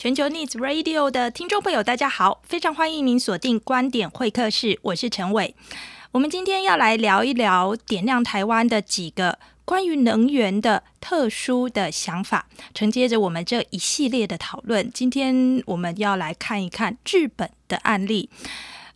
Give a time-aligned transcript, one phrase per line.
[0.00, 5.54] 全球 News Radio 的听众朋友，大家好，非常欢迎您锁定观点会客室，我是陈伟。
[6.12, 14.90] 我们今天要来聊一聊点亮台湾的几个关于能源的特殊的想法，承接着我们这一系列的讨论。
[14.90, 18.30] 今天我们要来看一看日本的案例。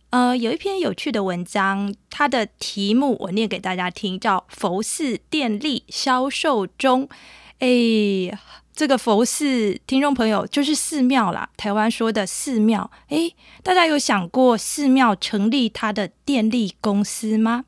[0.09, 7.07] 呃，有一篇有趣的文章，它的题目我念给大家听，叫《佛寺电力销售中》。
[7.59, 8.37] 哎，
[8.75, 12.91] 这个佛寺，听众朋友就是寺庙啦，台湾说的寺庙。
[13.07, 17.63] 诶，大家有想过寺庙成立它的电力公司吗？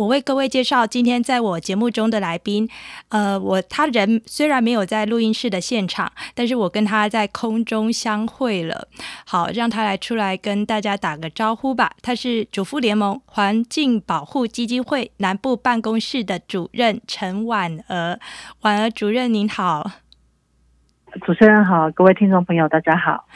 [0.00, 2.66] 我为各位介绍今天在我节目中的来宾，
[3.10, 8.88] 呃，我他人虽然没有在录音室的现场，但是我跟他在空中相会了。
[9.26, 11.92] 好，让他来出来跟大家打个招呼吧。
[12.00, 18.18] 他是主妇联盟环境保护基金会南部办公室的主任陈婉娥。
[18.62, 19.90] 婉娥主任您好，
[21.26, 23.26] 主持人好，各位听众朋友大家好。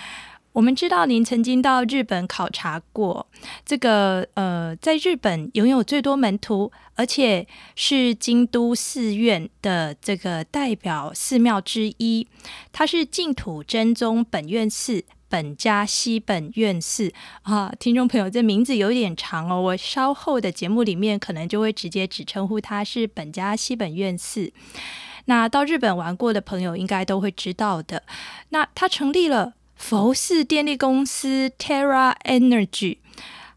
[0.55, 3.27] 我们知道您曾经到日本考察过，
[3.67, 12.29] 这个呃，在日本拥有最多门徒，而且是京都寺院的这个代表寺庙之一。
[12.71, 24.53] 它是净土真宗本愿寺本家西本愿寺啊，听众朋友，这名字有点长哦，我稍后的节目里面可能就会直接只称呼它是本家西本愿寺。
[25.25, 28.05] 那到日本玩过的朋友应该都会知道的。
[28.51, 29.55] 那它成立了。
[29.87, 32.97] 佛寺电力公司 Terra Energy，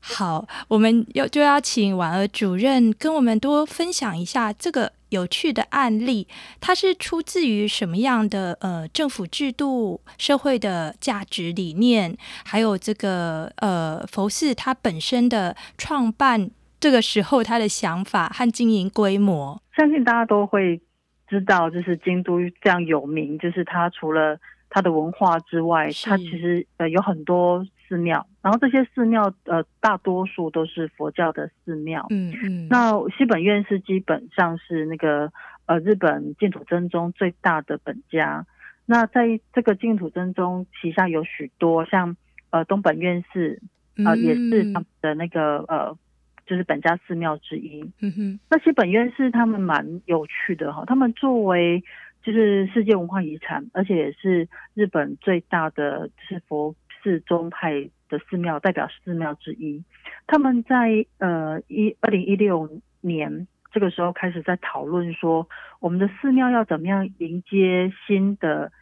[0.02, 6.28] 好，我们要就要请婉娥主任跟我们多分享一下这个有趣的案例。
[6.60, 19.62] 它是出自于什么样的呃政府制度、社会的价值理念，还有这个呃佛寺它本身的创办这个时候它的想法和经营规模。
[19.78, 20.82] 相信大家都会
[21.30, 24.38] 知道，就是京都这样有名，就是它除了
[24.70, 32.06] 它的文化之外，它其实呃有很多寺庙，然后这些寺庙呃大多数都是佛教的寺庙。
[32.10, 32.68] 嗯嗯。
[32.70, 35.32] 那西本院寺基本上是那个
[35.66, 38.46] 呃日本净土真宗最大的本家。
[38.86, 42.16] 那在这个净土真宗旗下有许多像
[42.52, 43.62] 呃东本院寺
[44.04, 45.98] 啊、呃、也是他们的那个呃
[46.46, 47.90] 就是本家寺庙之一。
[48.02, 48.40] 嗯哼。
[48.50, 51.84] 那西本院寺他们蛮有趣的哈，他们作为
[52.28, 59.82] 就是世界文化遗产，而且也是日本最大的就是佛寺宗派的寺庙代表寺庙之一。
[60.28, 65.48] 他们在呃一二零一六年这个时候开始在讨论说，
[65.80, 68.74] 我们的寺庙要怎么样迎接新的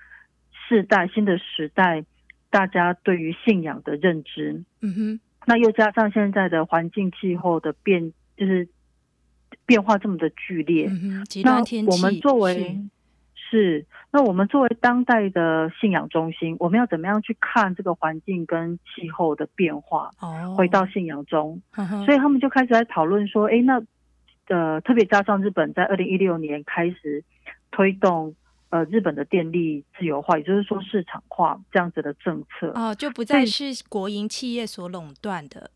[0.67, 2.03] 世代、新的时代，
[2.49, 4.63] 大家对于信仰的认知。
[4.81, 8.67] 嗯哼，那又加上现在的环境气候的变，就是
[9.67, 10.87] 变化这么的剧烈。
[10.89, 11.23] 嗯。
[11.43, 11.61] 那
[11.91, 12.81] 我们作为
[13.49, 20.09] 是，那我们作为当代的信仰中心，我们要怎么样去看这个环境跟气候的变化？
[20.19, 23.81] 哦，回到信仰中，呵呵，所以他们就开始在讨论说，哎，那
[24.47, 27.23] 呃，特别加上日本在二零一六年开始
[27.71, 28.35] 推动
[28.69, 35.69] 呃日本的电力自由化，也就是说市场化这样子的政策，哦，就不再是国营企业所垄断的，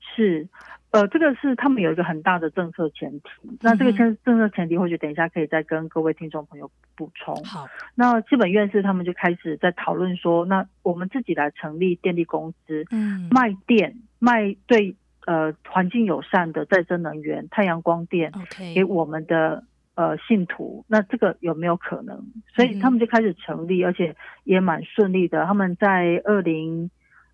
[0.00, 0.48] 是。
[0.92, 3.58] 呃，这个是他们有一个很大的政策前提。
[3.62, 7.34] 那这个政政策前提，或许等一下可以再跟各位听众朋友补充。
[7.44, 14.94] 好，那基本院士他们就开始在讨论说，那我们自己来成立电力公司，嗯，卖电卖对
[15.24, 18.30] 呃环境友善的再生能源太阳光电
[18.74, 19.64] 给我们的
[19.94, 20.84] 呃信徒。
[20.88, 22.22] 那这个有没有可能？
[22.54, 24.14] 所以他们就开始成立，而且
[24.44, 25.46] 也蛮顺利的。
[25.46, 26.90] 他们在二零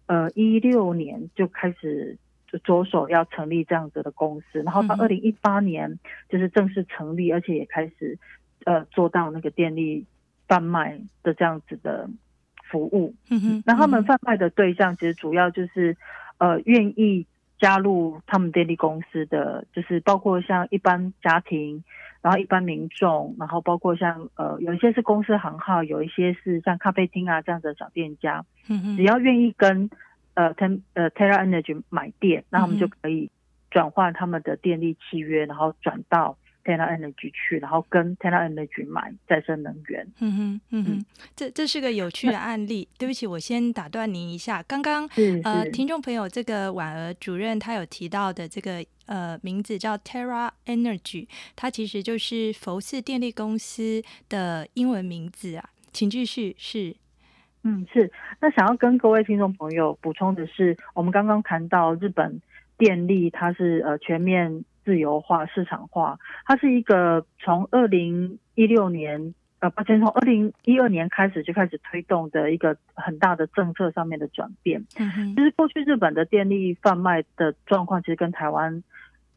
[0.06, 2.16] 呃一六年就开始。
[2.50, 5.98] 就着手要成立这样子的公司，然后到二零一八年
[6.30, 8.18] 就是正式成立，而且也开始
[8.64, 10.06] 呃做到那个电力
[10.46, 12.08] 贩卖的这样子的
[12.70, 13.14] 服务。
[13.28, 15.94] 嗯哼，那他们贩卖的对象其实主要就是
[16.38, 17.26] 呃愿意
[17.58, 21.84] 加入他们电力公司的，就是包括像一般家庭，
[22.22, 28.46] 然后一般民众，然后包括像呃有一些是公司行号，有一些是像咖啡厅啊这样子的小店家。
[28.70, 29.90] 嗯哼，只要愿意跟。
[30.38, 33.28] 呃，Ten 呃，Terra Energy 买电，那他们就可以
[33.72, 40.06] 转换他们的电力契约，然后转到 Terra Energy 去，然后跟 Terra Energy 买再生能源。
[40.20, 41.04] 嗯哼，嗯哼，
[41.34, 42.86] 这这是个有趣的案例。
[42.96, 44.62] 对不起，我先打断您一下。
[44.62, 45.08] 刚刚
[45.42, 51.26] 呃，听众朋友，这个婉儿主任他有提到的这个呃名字叫 Terra Energy，
[51.56, 55.70] 它其实就是佛寺电力公司的英文名字啊。
[55.92, 56.94] 请继续，是。
[57.64, 58.10] 嗯，是。
[58.40, 62.40] 那想要跟各位听众朋友补充的是，我们刚刚谈到日本
[62.76, 74.84] 电力，它是呃全面自由化、市场化，它是一个从二零一六年呃，抱歉，从二零一二年开始就开始推动的一个很大的政策上面的转变。
[74.96, 78.84] 嗯哼，就是过去日本的电力贩卖的状况，其实跟台湾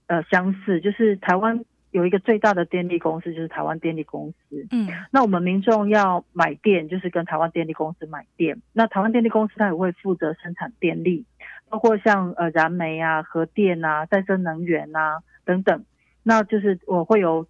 [0.05, 4.67] 呃相似，就是台湾有一个最大的电力公司，就是台湾电力公司。
[4.71, 8.61] 嗯，那我们民众要买电，就是跟台湾电力公司买电。
[8.73, 11.25] 那台湾电力公司它也会负责生产电力，
[11.69, 15.85] 包括像呃燃煤啊、核电啊、再生能源啊等等。
[16.23, 17.45] 那就是我会由。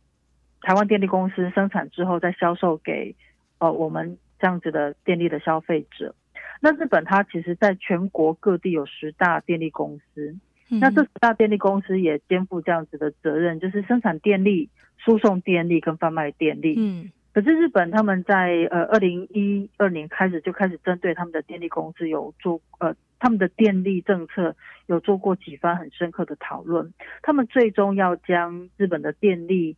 [0.64, 3.16] 台湾电力公司生产之后再销售给
[3.58, 6.14] 呃我们这样子的电力的消费者。
[6.60, 10.36] 那日本它其实在全国各地有十大电力公司，
[10.72, 16.74] 嗯、那这十大电力公司也肩负这样子的责任，就是生产电力、输送电力跟贩卖电力。
[16.78, 24.56] 嗯，可是日本他们在呃二零一二年开始就开始针对他们的电力公司有做呃他们的电力政策
[24.88, 26.92] 有做过几番很深刻的讨论，
[27.22, 29.76] 他们最终要将日本的电力。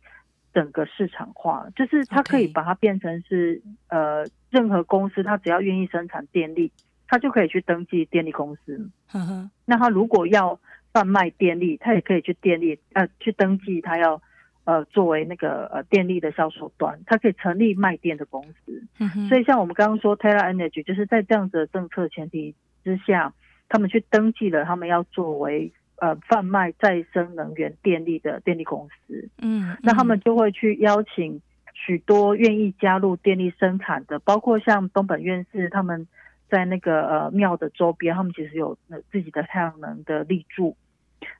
[0.54, 6.70] 整个市场化，就是它可以把它变成是.呃，任何公司它只要愿意生产电力，
[7.08, 8.88] 它就可以去登记电力公司。
[9.08, 10.60] 呵呵，那它如果要
[10.94, 14.22] 贩卖电力，他也可以去电力呃去登记，他要
[14.64, 18.82] 呃作为那个呃电力的销售端，他可以成立卖电的公司。
[18.98, 23.34] 嗯哼，所以像我们刚刚说 Terra Energy，就是在这样子的政策前提之下，
[23.68, 25.72] 他们去登记了，他们要作为。
[25.96, 31.40] 呃，贩卖再生能源电力的电力公司，嗯，嗯，那他们就会去邀请
[31.72, 36.08] 许多愿意加入电力生产的，包括像东本院士，他们
[36.50, 38.76] 在那个呃庙的周边，他们其实有
[39.12, 40.76] 自己的太阳能的立柱，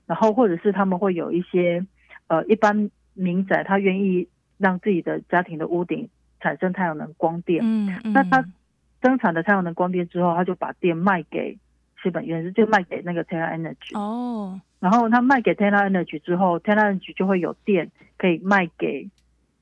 [0.06, 1.84] 然后或者是他们会有一些
[2.28, 4.28] 呃一般民宅，他愿意
[4.58, 6.08] 让自己的家庭的屋顶
[6.40, 8.44] 产生太阳能光电，嗯，嗯，那他
[9.02, 11.58] 生产的太阳能光电之后，他就把电卖给。
[12.02, 19.08] 基本原是就卖给那个 Terra Energy 哦，然后他卖给 Terra Energy 之后，Terra Energy 就会有电可以卖给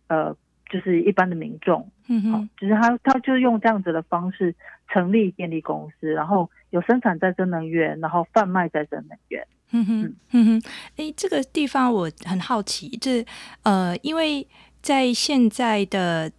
[0.09, 0.37] 呃，
[0.73, 1.87] 就是一般的民众。
[2.09, 4.55] 嗯哼，就是他他就用这样子的方式
[4.89, 9.47] 成立电力公司，然后有生产再生能源，然后贩卖再生能源。
[9.71, 13.25] 嗯哼，嗯哼，哎，这个地方我很好奇，这
[13.63, 14.49] 呃，因为
[14.81, 16.33] 在现在的。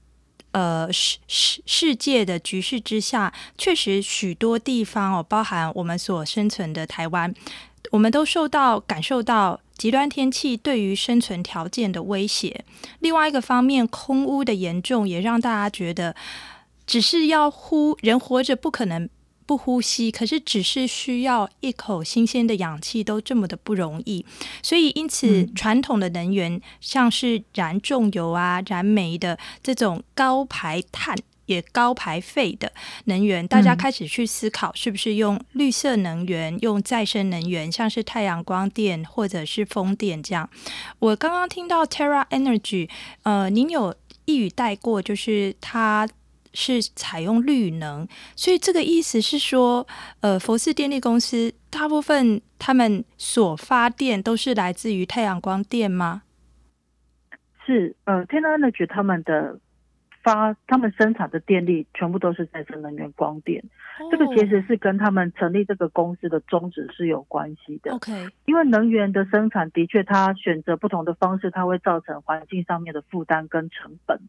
[0.56, 7.34] 呃，世世世界的局势之下，确实许多地方哦，包含我们所生存的台湾，
[7.90, 12.64] 我们都受到感受到极端天气对于生存条件的威胁。
[13.02, 16.16] 另外一个方面，空污的严重也让大家觉得，
[16.88, 19.10] 只是要呼人活着不可能。
[19.46, 24.26] 不呼吸，可是只是需要一口新鲜的氧气都这么的不容易，
[24.62, 32.72] 所以因此传统的能源，像是燃重油啊、燃煤的这种高排碳也高排废的
[33.06, 40.50] 能源，大家开始去思考是不是用绿色能源、用再生能源，像是太阳光电或者是风电这样。
[41.00, 42.90] 我刚刚听到 Terra Energy，
[43.24, 43.96] 呃，您有
[44.26, 46.08] 一语带过，就是它。
[46.56, 49.88] 是采用绿能，所以这个意思是说，
[50.20, 56.22] 呃，佛寺电力公司大部分他们所发电都是来自于太阳光电吗？
[57.66, 59.60] 是，呃，Terra Energy 他们的
[60.24, 63.64] 发，他们生产的电力全部都是再生能源光电。
[64.00, 67.92] 哦、这个其实是跟他们成立这个公司的宗旨是有关系的。
[67.92, 68.12] OK，
[68.46, 74.20] 因为能源的生产的确，它选择不同的方式，它会造成环境上面的负担跟成本。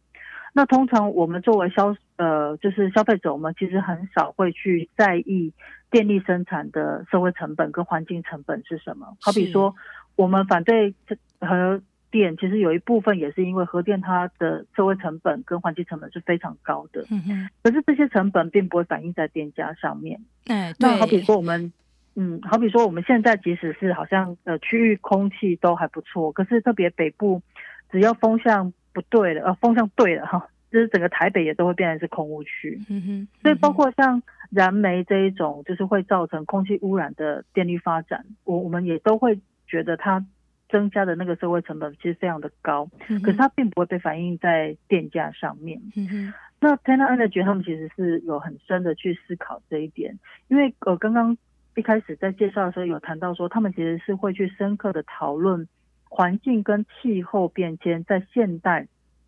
[0.53, 5.53] 那通常我们作为消呃，就是消费者，我们其实很少会去在意
[5.91, 9.17] 电力生产的社会成本跟环境成本是什么。
[9.21, 9.75] 好比说，
[10.15, 10.95] 我们反对
[11.41, 11.81] 核
[12.15, 17.05] 电，其实有一部分也是因为核电它的社会成本跟环境成本是非常高的。
[17.11, 17.49] 嗯哼。
[17.65, 20.21] 可是这些成本并不会反映在电价上面。
[20.47, 21.73] 哎，那好比说我们，
[22.15, 27.43] 嗯，好比说我们现在即使是好像呃区域空气都还不错，可是特别北部，
[27.91, 28.73] 只要风向。
[28.95, 32.81] 不对了，呃，风向对了哈，就是整个台北也都会变成是空污区。
[32.89, 40.25] 嗯哼，所以包括像燃煤这一种，就是会造成空气污染的电力发展，我我们也都会觉得它
[40.69, 45.81] 增加的那个社会成本其实非常的高，嗯，可是它并不会被反映在电价上面。
[45.97, 50.19] 嗯哼，那 Terra Energy 他们其实是有很深的去思考这一点，
[50.49, 51.37] 因为呃刚刚
[51.77, 55.67] 一开始在介绍的时候有谈到说，他们其实是会去深刻的讨论。
[56.07, 58.87] 环境跟气候变迁在现代，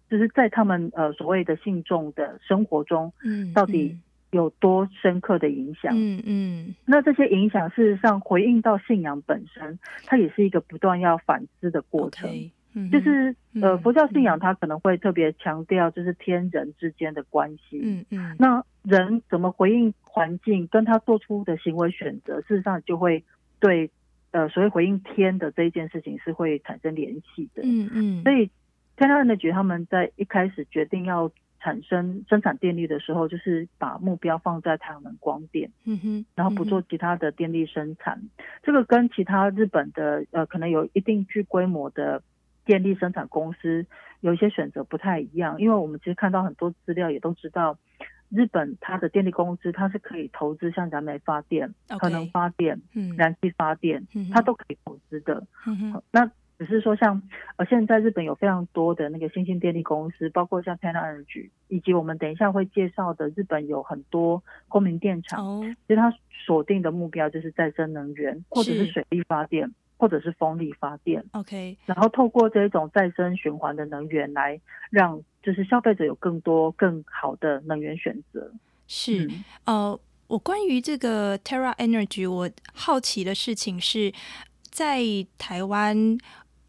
[0.08, 3.98] 就是在他们呃所谓的信众的生活中，嗯，到底
[4.36, 5.92] 有多深刻的影响？
[5.96, 12.30] 嗯嗯，那这些影响事实上回应到信仰本身，它也是一个不断要反思的过程。
[12.30, 17.80] Okay, 嗯、就是呃佛教信仰它可能会特别强调就是天人之间的关系。
[17.82, 23.24] 嗯嗯，那人怎么回应环境，跟他做出的行为选择，事实上就会
[23.58, 23.90] 对。
[24.32, 28.50] 呃，所谓回应天的这一件事情是会产生联系的，嗯嗯，所以
[28.94, 38.18] Terra Energy 他们在一开始决定要产生生产电力的时候，就是把目标放在太阳能光电，嗯哼，然后不做其他的电力生产。
[38.18, 38.30] 嗯、
[38.62, 42.22] 这个跟其他日本的呃可能有一定具规模的
[42.64, 43.86] 电力生产公司
[44.20, 47.78] 有一些选择不太一样，因为我们其实看到很多资料也都知道，
[48.28, 55.46] 日本它的电力公司它是可以投资像燃煤发电、核能发电、嗯、燃气发电，它都可以投资的。
[55.66, 56.30] 嗯哼，那。
[56.58, 57.20] 只是说像，
[57.56, 71.22] 呃，现在日本有非常多的那个新兴电力公司，包括像 Tera Energy，以及我们等一下会介绍的日本有很多公民电厂，哦、其实它锁定的目标就是再生能源，或者是水力发电，或者是风力发电。
[71.32, 74.58] OK，然后透过这种再生循环的能源来
[74.88, 78.50] 让就是消费者有更多更好的能源选择。
[78.86, 84.10] 是，嗯、呃，我关于这个 Terra Energy，我好奇的事情是
[84.70, 85.02] 在
[85.36, 86.16] 台湾。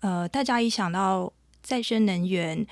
[0.08, 1.30] 呃，大家一想到
[1.62, 2.66] 再生能源，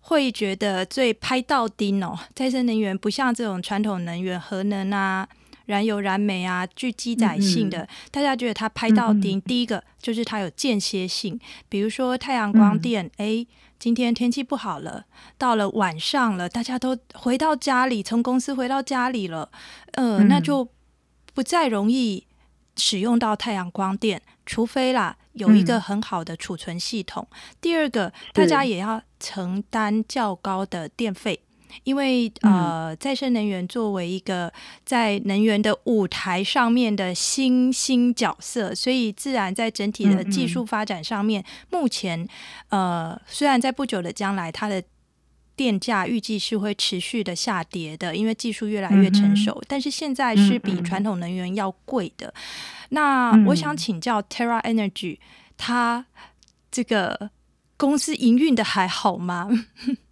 [0.00, 2.18] 会觉得最拍到钉哦。
[2.34, 5.28] 再生能源不像这种传统能源，核能啊、
[5.66, 9.36] 燃油、燃煤啊，具积载性的，嗯、大家觉得它拍到钉。
[9.36, 11.38] 嗯、第一个就是它有间歇性，
[11.68, 13.46] 比如说太阳光电，哎、嗯，
[13.78, 15.04] 今天天气不好了，
[15.36, 19.50] 到了晚上了，大家都回到家里，从公司回到家里了，
[19.92, 20.66] 呃，嗯、那就
[21.34, 22.26] 不再容易
[22.78, 25.18] 使用到太阳光电，除非啦。
[25.34, 27.26] 有一个很好的储存系统。
[27.30, 31.40] 嗯、第二个，大家也要承担较高的电费，
[31.84, 34.52] 因为、嗯、呃，再生能源作为一个
[34.84, 42.28] 在能源的舞台上面的新兴角色，所以自然在整体的技术发展上面，嗯嗯目前
[42.68, 44.82] 呃，虽然在不久的将来，它的
[45.54, 52.32] 电价预计是会持续的下跌的，因为技术越来越成熟，嗯、但是现在是比传统能源要贵的。
[52.94, 55.18] 那我想请教 Terra Energy，
[55.56, 56.04] 它
[56.70, 57.30] 这个
[57.78, 59.48] 公司营运的还好吗？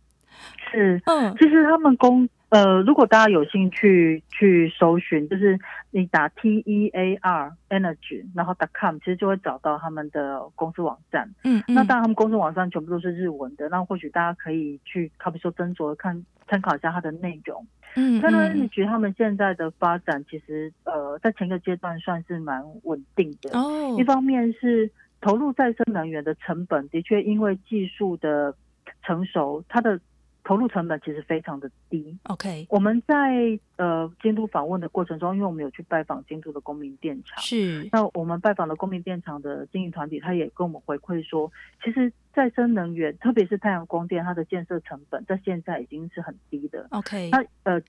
[0.72, 5.58] 是，嗯，其实他们公呃，如果大家有兴趣去搜寻，就是
[5.90, 11.32] 你打 T E A R Energy，然后 .com，其实就会找到他们的公司网站。
[11.44, 17.64] 嗯，嗯，那当然他们公司网站全部都是日文的，那或许大家可以去，好比说斟酌看参考一下它的内容。
[17.94, 23.56] 嗯，那你觉得他们现在的发展其实呃，在前一个阶段算是蛮稳定的。
[23.56, 24.90] 哦，一方面是
[25.20, 28.54] 投入再生能源的成本的确因为技术的
[29.02, 30.00] 成熟，它的
[30.42, 32.18] 投入成本其实非常的低。
[32.24, 41.50] OK，我们在呃监督访问的过程中，因为我们有去拜访京都的公民电厂，是那我们拜访的公民电厂的经营团体，他也跟我们回馈说，
[41.84, 46.86] 其实再生能源，特别是太阳光电，它的建设成本在现在已经是很低的。
[46.90, 47.82] OK，那呃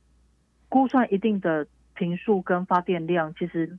[0.70, 3.77] 估算一定的坪数跟发电量，其实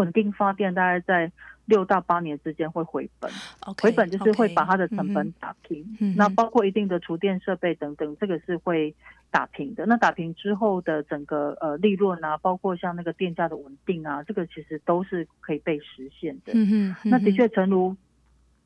[0.00, 1.30] 稳定发电大概在。
[1.66, 3.30] 六到八年之间会回本
[3.60, 5.84] ，okay, 回本就是会把它的成本打平。
[6.00, 8.92] Okay, 那包括一定的储电设备等等，这个是会
[9.30, 9.86] 打平的。
[9.86, 16.52] 那打平之后的整个呃利润啊，包括像那个电价的稳定啊，这个其实都是可以被实现的。
[16.54, 17.94] 嗯，嗯，那的确，诚如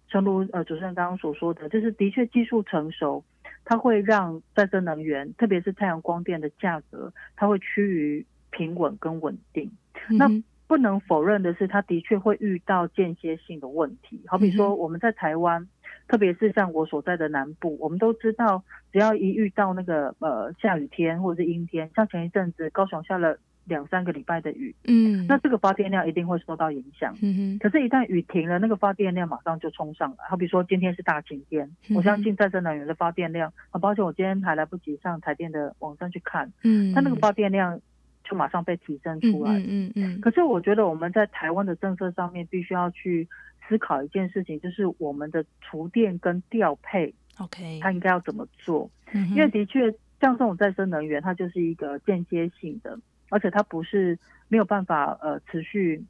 [0.09, 3.23] 诚如呃主持人刚刚所说的，就是的确技术成熟，
[3.67, 9.71] 它会让再生能源，特别是太阳光电的价格，它会趋于平稳跟稳定。
[10.09, 10.27] 嗯、那
[10.67, 14.23] 不能否认的是，它的确会遇到间歇性的问题。
[14.27, 15.69] 好比说，我们在台湾，
[16.09, 27.15] 特别是像我所在的南部，我们都知道，只要一遇到那个呃下雨天或者是阴天，像前一阵子高雄下了两三个礼拜的雨，嗯，那这个发电量一定会受到影响。
[27.23, 30.17] 嗯哼，可是，一旦雨停了，那个发电量马上就冲上来。
[30.29, 37.81] 好比说，今天是大晴天，嗯、我相信再生能源的发电量，很抱歉，我今天还来不及上台电的网站去看，嗯，它那个发电量。
[38.25, 39.53] 就马上被提升出来。
[39.69, 43.29] 嗯嗯，可是我觉得我们在台湾的政策上面，必须要去
[43.69, 48.91] 思考一件事情，就是我们的厨电跟调配，OK，它应该要怎么做？
[49.13, 56.03] 嗯、因为的确，像这种再生能源，它就是一个间接性的，而且它不是没有办法呃持续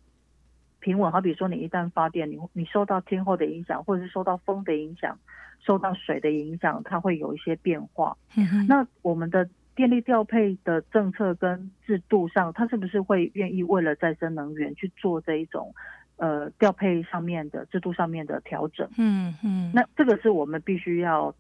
[0.79, 1.11] 平稳。
[1.11, 5.19] 好比说，你一旦发电，你你受到天候的影响，或者是受到风的影响，
[5.59, 8.17] 受到水的影响，它会有一些变化。
[8.37, 9.49] 嗯、那我们的。
[9.75, 15.75] 电力调配的政策跟制度上，它是不是会愿意为了再生能源去做这一种
[16.17, 18.89] 呃调配上面的制度上面的调整？
[18.97, 21.35] 嗯嗯，那这个是我们必须要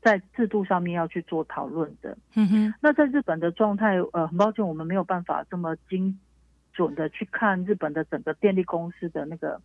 [0.00, 2.16] 在制度上面要去做讨论的。
[2.34, 6.18] 嗯哼，那在日本的状态，呃，很抱歉，我们没有办法这么精
[6.72, 9.60] 准的去看日本的整个电力公司的那个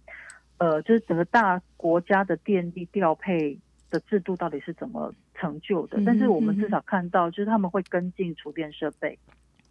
[0.58, 3.58] 呃，就是整个大国家的电力调配。
[3.90, 6.02] 的制度到底是怎么成就的？
[6.06, 9.18] 但是我们至少看到，就是他们会跟进厨电设备，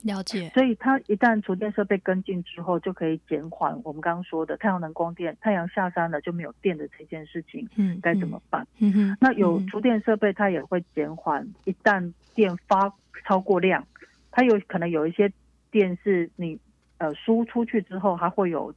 [0.02, 0.50] 了解。
[0.54, 8.66] 所以它一旦厨电设备跟进之后，就可以减缓我们刚刚说的太阳能光电，太阳下山了就没有电的这件事情，嗯，该怎么办？
[8.78, 9.16] 嗯哼。
[9.20, 12.92] 那有厨电设备，它也会减缓一旦电发
[13.24, 13.86] 超过量，
[14.30, 15.32] 它有可能有一些
[15.70, 16.58] 电是你
[16.98, 18.74] 呃输出去之后，它会有。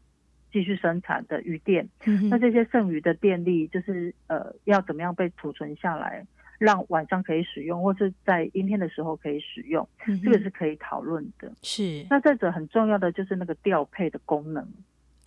[0.52, 6.26] 继续生产的余电，嗯、那这些剩余的电力就是呃要怎么样被储存下来，
[6.60, 11.52] 让晚上可以使用，或是在阴天的时候可以使用，嗯、这个是可以讨论的。
[11.62, 12.06] 是。
[12.10, 14.68] 那再者很重要的就是那个调配的功能。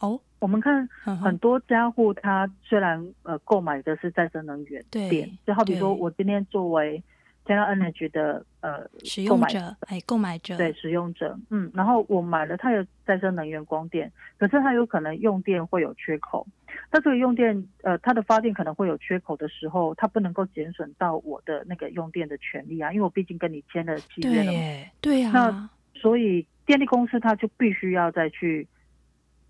[0.01, 0.87] 哦，我们看
[1.23, 7.03] 很多家户，他虽然呃购买的是再生能源电，就好比说我今天作为。
[7.47, 16.47] General Energy 的呃使用者，哎，购买者对使用者，嗯，然后我买了它的再生能源光电，可是它有可能用电会有缺口，
[16.91, 24.59] 那这个用电呃它的发电可能会有缺口的时候，它不能够减损到我的那个用电的权利啊，因为我毕竟跟你签了契约了嘛，
[25.03, 25.21] 对。
[25.21, 28.67] 呀，那所以电力公司它就必须要再去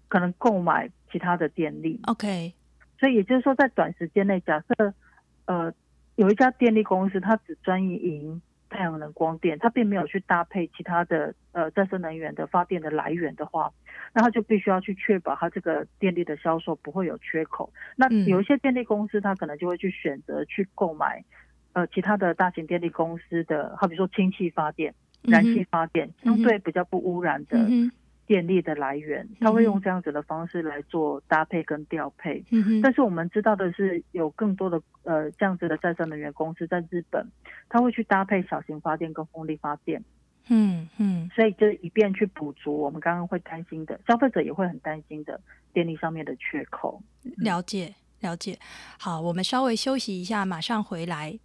[0.09, 2.53] 可能购买其他的电力，OK，
[2.99, 4.93] 所以也就是说在短时间内，假设
[5.47, 5.73] 呃。
[6.17, 8.41] 有一家电力公司，它只专营
[8.71, 13.73] 太阳能光电，它并没有去搭配其他的呃再生能源的发电的来源的话，
[14.13, 17.73] 那它就必须要去确保它这个电力的销售不会有缺口。
[17.97, 21.25] 那有一些电力公司，它可能就会去选择去购买
[21.73, 27.59] 呃其他的大型电力公司的，好比说氢气发电、燃气发电，相对比较不污染的。
[28.27, 32.45] 电力的来源，他会用这样子的方式来做搭配跟调配。
[32.83, 37.27] 但是我们知道的是，有更多的呃这样子的再生能源公司在日本，
[37.69, 40.03] 他会去搭配小型发电跟风力发电。
[40.49, 41.29] 嗯嗯。
[41.35, 45.41] 所以就以便去补足我们刚刚会担心的，消费者也会很担心的
[45.73, 47.03] 电力上面的缺口。
[47.37, 48.59] 了解了解。
[48.99, 51.39] 好，我们稍微休息一下，马上回来。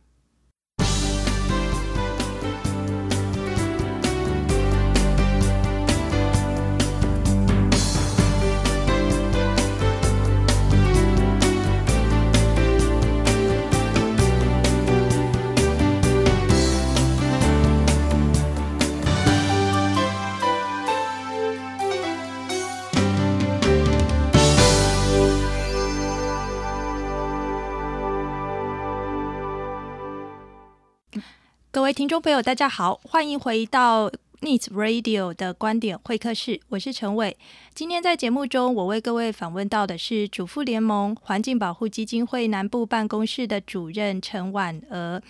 [31.72, 37.38] 各位听众朋友，大家好，欢迎回到 News Radio 的观点会客室，我是陈伟。
[37.74, 45.22] 今天在节目中，我为各位访问到的是主妇联盟环境保护基金会南部办公室的主任陈婉娥。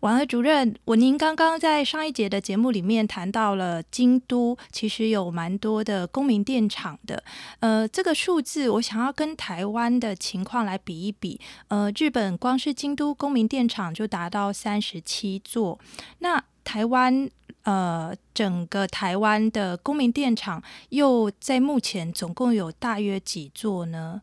[0.00, 7.22] 婉娥主任，我您刚刚在上一节的节目里面谈到了京都，其实有蛮多的公民电厂的。
[7.60, 11.40] 呃，这个数字我想要跟台湾的情况来比一比。
[11.68, 15.78] 呃，日本光是京都公民电厂就达到三十七座，
[16.18, 17.28] 那台湾
[17.64, 24.22] 呃整个台湾的公民电厂又在目前总共有大约几座呢？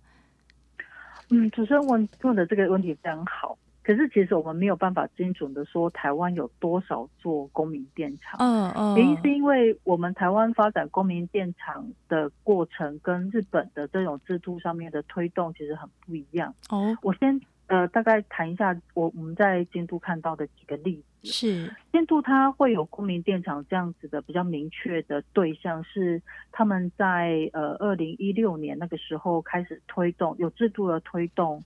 [1.30, 3.58] 嗯，主持人问问的这个问题非常好。
[3.84, 8.38] 可是其实我们没有办法精准的说台湾有多少座公民电厂。
[8.40, 8.98] 嗯嗯。
[8.98, 16.54] 原因是因为我们台湾发展公民电厂的过程跟日本的这种制度上面的推动其实很不一样。
[16.70, 16.98] 哦。
[17.02, 21.32] 我先呃大概谈一下我我们在京都看到的几个例子。
[21.32, 21.76] 是。
[21.92, 31.64] 京都它会有公民电厂这样子的比较明确的对象是他们在呃二零一六年那个时候开始推动有制度的推动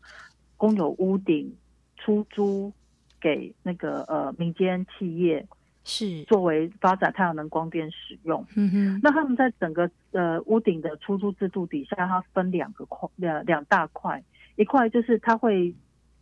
[0.58, 1.56] 公有屋顶。
[2.04, 2.74] 出租
[3.20, 5.46] 给那个呃民间企业
[5.84, 8.44] 是作为发展太阳能光电使用。
[8.56, 14.24] 嗯哼，那他们在整个呃屋顶的出租制度底下，它分两个块两两大块，
[14.56, 15.72] 一块就是它会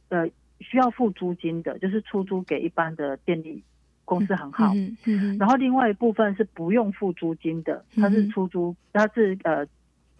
[0.09, 3.63] 呃需要付租金的，就是出租给一般的电力
[4.03, 4.73] 公司很好。
[4.75, 9.65] 嗯嗯，然后另外一部分是不用付租金的，它是出租，它是呃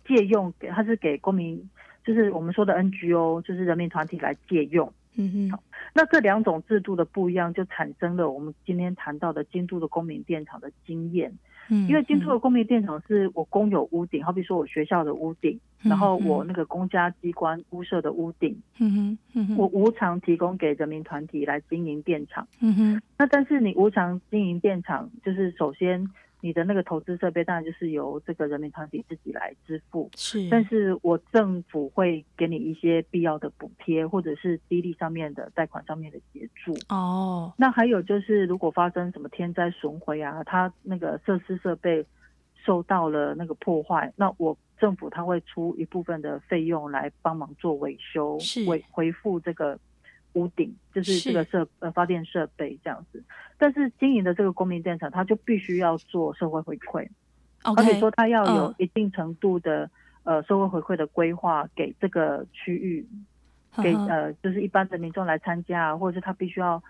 [0.07, 1.69] 借用给它是给公民，
[2.05, 4.91] 就是我们说的 NGO，就是人民团体来借用。
[5.15, 5.59] 嗯哼，
[5.93, 11.33] 那这两种制度的不一样，就产生了我们今天谈到的京都的公民电厂的经验。
[11.69, 22.47] 嗯，因为京都的公民电厂是我公有屋顶，好比说我学校的屋顶，然后我那个公家机关屋舍的屋顶，嗯哼，我无偿提供给人民团体来经营电厂。
[22.59, 26.09] 嗯哼，那但是你无偿经营电厂，就是首先。
[26.41, 30.47] 你的那个投资设备当然就是由这个人民团体自己来支付，是。
[30.49, 36.73] 但是我政府会给你一些必要的补贴，或者是低利上面的贷款上面的协助。
[36.87, 37.51] 哦。
[37.57, 42.05] 那还有就是，如果发生什么天灾损毁啊，它那个设施设备
[42.65, 48.65] 受到了那个破坏，那我政府它会出一部分的费用来帮忙做维修，是。
[48.65, 49.77] 维恢复这个
[50.33, 53.23] 屋顶，就是这个设呃发电设备这样子。
[53.57, 57.07] 但是经营的这个公民电厂，它就必须要做社会回馈，
[57.63, 59.89] 而、且说它要有一定程度的、
[60.23, 63.07] 呃、呃社会回馈的规划给这个区域，
[63.83, 66.81] 给呃就是一般的民众来参加，或者是他必须要。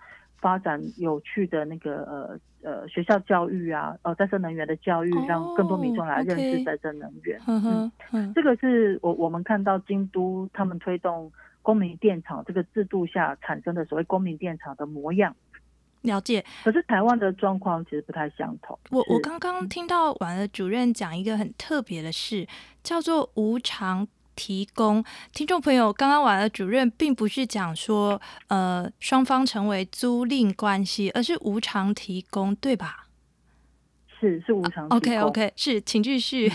[0.42, 7.38] 发展有趣的那个呃呃学校教育啊，呃再生能源的教育，让更多民众来认识再生能源。
[7.46, 7.90] Oh, okay.
[8.12, 11.30] 嗯，这个是我我们看到京都他们推动
[11.62, 15.34] 公民电厂这个制度下产生的所谓公民电厂的模样。
[16.02, 16.44] 了解。
[16.64, 18.78] 可是台湾的状况其实不太相同。
[18.90, 22.46] 我我刚刚听到婉儿主任讲一个很特别的事，
[22.82, 24.06] 叫做无偿。
[24.36, 33.08] 提供听众朋友，刚刚婉儿主任并不是讲说，呃，双方成为租赁关系，而是无偿提供，对吧？
[34.18, 34.98] 是是无偿提供。
[34.98, 36.50] Uh, OK OK，是，请继续。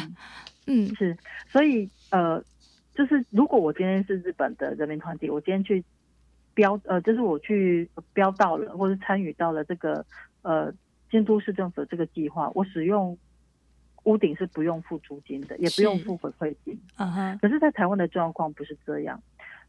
[0.66, 1.16] 嗯，嗯是，
[1.52, 2.44] 所以呃，
[2.96, 5.84] 就是如果我今天是日本的人民团体，我今天去
[6.56, 10.04] 标，呃，就是我去标到了，或是参与到了这个
[10.42, 10.74] 呃
[11.12, 13.16] 京都市政府的这个计划，我使用。
[14.06, 16.80] 屋顶是不用付租金的，也不用付回馈金。
[16.98, 17.40] 嗯哼。
[17.42, 19.20] 可是，在台湾的状况不是这样。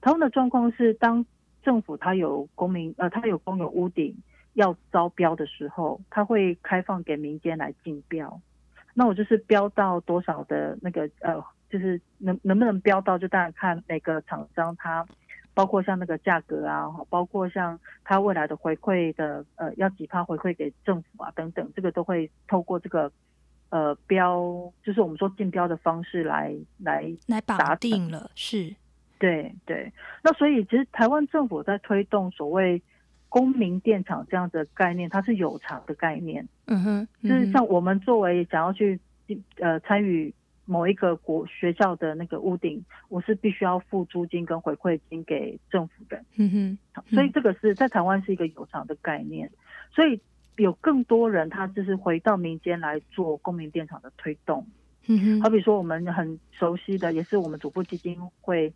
[0.03, 1.25] 台湾的状况是，当
[1.63, 4.15] 政府它有公民呃，它有公有屋顶
[4.53, 8.39] 要招标的时候，它会开放给民间来竞标。
[8.93, 15.07] 那我就是标到多少的那个呃，就是能能不能标到，就当然看每个厂商它，
[15.55, 23.11] 包括像那个价格啊，包括像它未来的回馈的呃，要几趴回馈给政府啊等等，这个都会透过这个。
[23.69, 28.73] 呃，标就是我们说竞标的方式来来来绑定了，是，
[29.19, 29.93] 对对。
[30.23, 32.81] 那所以其实台湾政府在推动所谓
[33.29, 36.49] 公民电厂这样的概念，它是有偿的概念。
[36.67, 38.99] 嗯哼，嗯哼，就是像我们作为想要去
[39.59, 40.33] 呃参与
[40.67, 46.23] 某一个国学校的那个屋顶，我是必须要付租金跟回馈金给政府的。
[46.37, 49.51] 嗯哼，嗯，所以这个是在台湾是一个有偿的概念，
[49.95, 50.21] 所以。
[50.59, 54.67] 有更多人，他就是回到民间来做公民电厂的推动。
[55.07, 58.73] 嗯哼，好比说我们很熟悉的，也是我们主妇基金会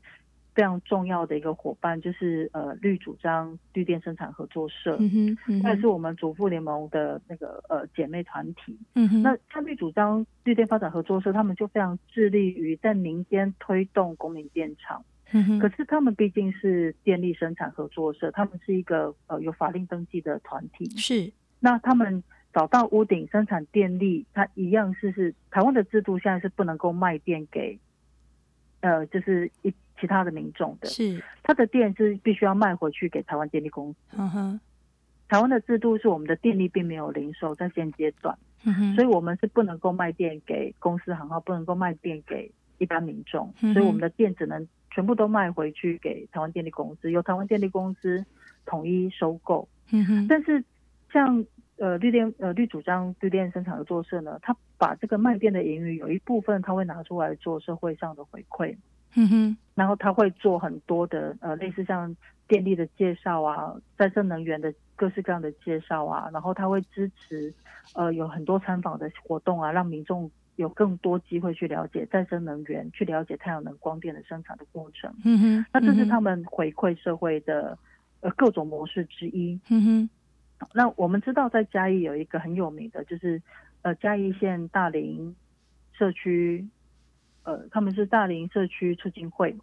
[0.60, 4.98] 非常重要的一个伙伴，就是呃绿主张绿电生产合作社。
[5.00, 8.78] 嗯哼，嗯哼，那也是我们主妇联盟的那个呃姐妹团体。
[8.94, 15.02] 嗯哼，那像绿主张绿电发展合作社，他们就非常致力于在民间推动公民电厂。
[15.60, 20.90] 可是他们毕竟是电力生产合作社，他们是一个呃有法令登记的团体。
[20.98, 21.32] 是。
[21.58, 27.78] 那他们找到屋顶生产电力，它一样是是台湾的制度，现在是不能够卖电给，
[28.80, 30.88] 呃，就是一其他的民众的。
[30.88, 33.98] 是，他的电是必须要卖回去给台湾电力公司。
[34.16, 34.60] 嗯哼，
[35.28, 48.24] 台湾的制度是我们的电力并没有零售在现阶段，嗯，所以我们是不能够卖电给公司行号，不能够卖电给一般民众，所以我们的电只能全部都卖回去给台湾电力公司，由台湾电力公司
[48.64, 49.68] 统一收购。
[49.90, 50.64] 嗯哼，但是。
[51.12, 51.44] 像
[51.76, 58.76] 呃绿电呃绿主张绿电生产合作社呢，他把这个卖电的盈余有一部分他会拿出来做社会上的回馈，
[59.14, 62.14] 嗯哼，然后他会做很多的呃类似像
[62.46, 67.52] 电力的介绍啊，再生能源的各式各样的介绍啊，然后他会支持
[67.94, 77.78] 呃有很多参访的活动啊，让民众有更多机会去了解再生能源，去了解太阳能光电的生产的过程，嗯哼，那这是他们回馈社会的
[78.20, 80.10] 呃各种模式之一，嗯哼。
[80.74, 83.40] 那我们知道，在嘉义有一个很有名的，就是
[83.80, 85.34] 呃嘉义县大林
[85.94, 86.68] 社区，
[87.44, 89.56] 呃他们是大林社区促进会，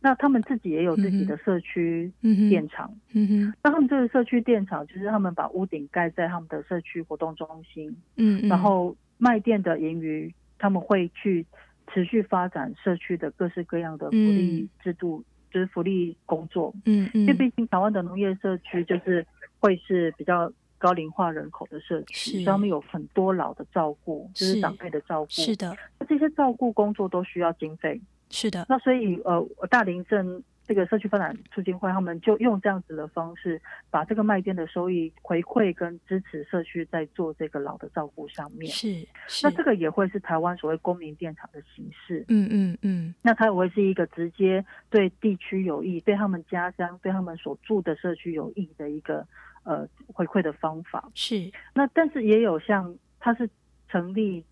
[0.00, 2.12] 那他们自己也有自己的社区
[2.48, 11.46] 电厂，嗯哼，那他们这个社区电厂就是他们把屋顶盖在他们的社区活动中心，嗯，然后卖电的盈余，他们会去
[11.92, 19.26] 持续发展社区的各式各样的福利制度，就是福利工作，嗯嗯，因为毕竟台湾的农业社区就是。
[19.64, 25.30] 会是比较高龄化人口的社区，他们有很多老的照顾，就是长辈的照顾。
[25.30, 28.00] 是的，那这些照顾工作都需要经费。
[28.30, 38.72] 是的，那所以呃，大林镇这个社区发展促进会，他们就用这样子的方式，把这个卖店的收益回馈跟支持社区，在做这个老的照顾上面。
[38.72, 42.24] 是，是，那这个也会是台湾所谓公民电厂的形式。
[42.26, 49.24] 嗯嗯嗯，那它也会是一个直接对地区有益、对他们家乡、对他们所住的社区有益的一个。
[49.64, 51.10] 呃，回馈的方法。
[51.14, 51.50] 是。
[51.74, 53.48] 那，但是也有像它是
[53.88, 54.44] 成立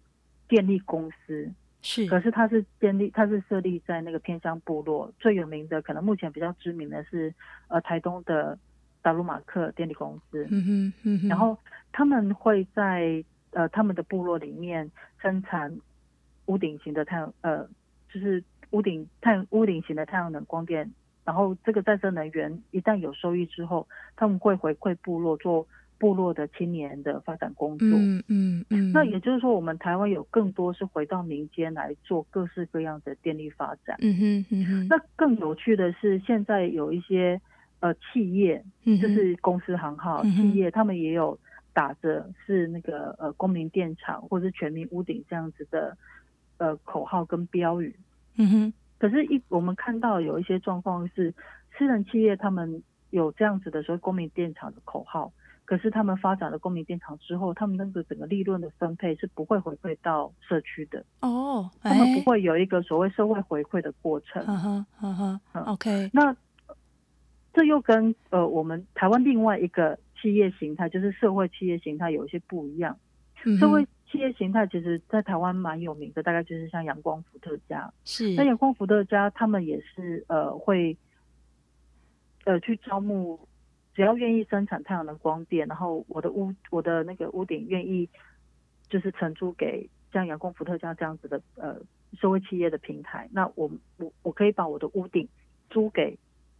[0.48, 1.50] 电力公司
[1.82, 7.34] 是，可是它是建立，它是设立在那个偏乡部落，最有名的可能目前比较知名的是
[7.68, 8.58] 呃台东的
[9.02, 11.58] 达鲁马克电力公司，嗯哼，嗯哼，然后
[11.90, 15.76] 他们会在呃他们的部落里面生产
[16.46, 17.66] 屋顶型的太阳呃
[18.12, 20.92] 就是屋顶太屋顶型的太阳能光电。
[21.30, 25.64] 然后这个再生能源一旦有收益之后，他们会回馈部落做
[25.96, 27.86] 部落的青年的发展工作。
[27.86, 28.90] 嗯嗯嗯。
[28.90, 33.96] 那也就是说，我们台湾有更多是回到民间来做各式各样的电力发展。
[34.00, 34.88] 嗯哼嗯哼。
[34.88, 37.40] 那更有趣的是，现在有一些
[37.78, 41.38] 呃企业，就是公司行号、嗯、企业，他们也有
[41.72, 45.96] 打着是那个呃公民电厂或者是全民屋顶这样子的
[46.58, 47.94] 呃口号跟标语。
[48.36, 48.72] 嗯哼。
[49.00, 51.34] 可是，一我们看到有一些状况是，
[51.76, 55.32] 私人企业他们有这样子的说公民电厂的口号，
[55.64, 61.02] 可是他们发展了公民电厂之后，他们那个整个利润的分配是不会回馈到社区的。
[61.20, 64.44] 哦，他们不会有一个所谓社会回馈的过程。
[64.46, 66.10] 嗯哼，嗯哼，OK。
[66.12, 66.36] 那
[67.54, 72.98] 这又跟呃我们台湾另外一个企业形态，就是社会企业形态有一些不一样。
[73.46, 77.92] 嗯、社会企业形态其实，在台湾蛮有名的，大概就是像阳光伏特加。
[78.04, 78.34] 是。
[78.34, 80.96] 那阳光伏特加，他们也是呃会，
[82.44, 83.38] 呃去招募，
[83.94, 88.08] 只要愿意生产太阳能光电，然后我的屋我的那个屋顶愿意，
[88.88, 91.76] 就是承租给像阳光伏特加这样子的呃
[92.18, 95.28] 社会企业的平台，那我我我可以把我的屋顶
[95.68, 96.18] 租给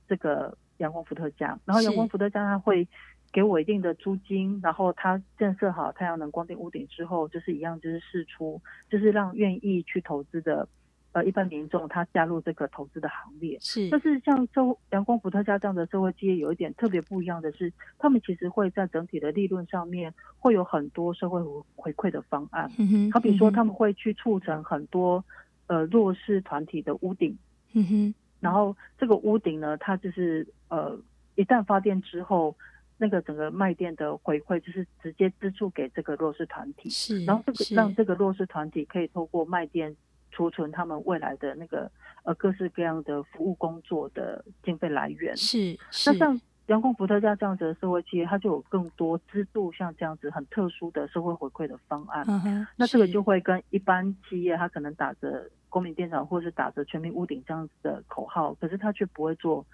[0.09, 2.87] 这个阳光伏特加，然后阳光伏特加它会。
[3.33, 10.67] 给我一定的租金，然后他建设好太阳能光电屋顶之后，就是一样，就是试出，就是让愿意去投资的
[11.13, 13.57] 呃一般民众他加入这个投资的行列。
[13.61, 21.41] 是，但是像周阳光伏特加这样的社会企业，有一点特别不一样的是，他们其实会在整体的利润上面会有很多社会
[21.77, 22.69] 回馈的方案。
[22.79, 25.25] 嗯哼，好比说他们会去促成很多
[25.69, 27.39] 呃弱势团体的屋顶。
[27.75, 30.99] 嗯哼，然后这个屋顶呢，它就是呃
[31.37, 32.57] 一旦发电之后。
[33.01, 39.97] 那个整个卖店的回馈就是直接资助给这个弱势团体，是，然后这个让这个弱势团体可以透过卖店
[40.31, 41.91] 储存他们未来的那个
[42.25, 45.35] 呃各式各样的服务工作的经费来源。
[45.35, 52.23] 是，是那像阳光伏特加这样子的社会企业，它就有更多资助像这样子很特殊的社会回馈的方案。
[52.29, 59.65] 嗯哼，那这个就会跟一般企业，它可能打着公民电厂或者是打着全民屋顶这样子的口号，可是它却不会做。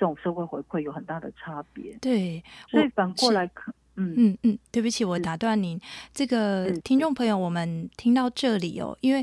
[0.00, 4.14] 这种社会回馈有很大的差别，对，所以反过来看，嗯。
[4.16, 5.78] 嗯嗯，对不起，我打断您。
[6.14, 9.22] 这个听众朋友，我们听到这里哦，因为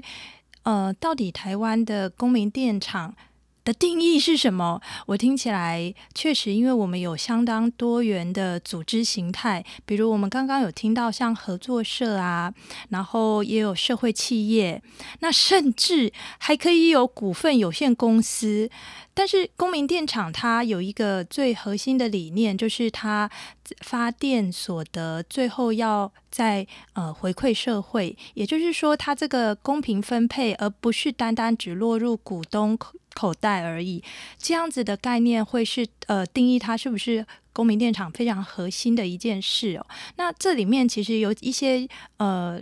[0.61, 3.15] 呃，到底台湾的公民电厂
[3.67, 4.81] 的定义是什么？
[5.07, 12.53] 我听起来确实，因为我们有相当多元的组织形态，比如我们刚刚有听到像合作社啊，
[12.91, 14.81] 然后也有社会企业，
[15.19, 18.69] 那甚至还可以有股份有限公司。
[19.13, 23.29] 但是公民电厂它有一个最核心的理念，就是它
[23.81, 32.77] 发电所得最后要在呃回馈社会，也就是说它这个公平分配，而不是单单只落入股东
[33.17, 34.03] 口袋而已，
[34.37, 39.85] 这样子的概念会是呃定义它是不是公民电厂非常核心的一件事哦。
[40.17, 42.61] 那这里面其实有一些呃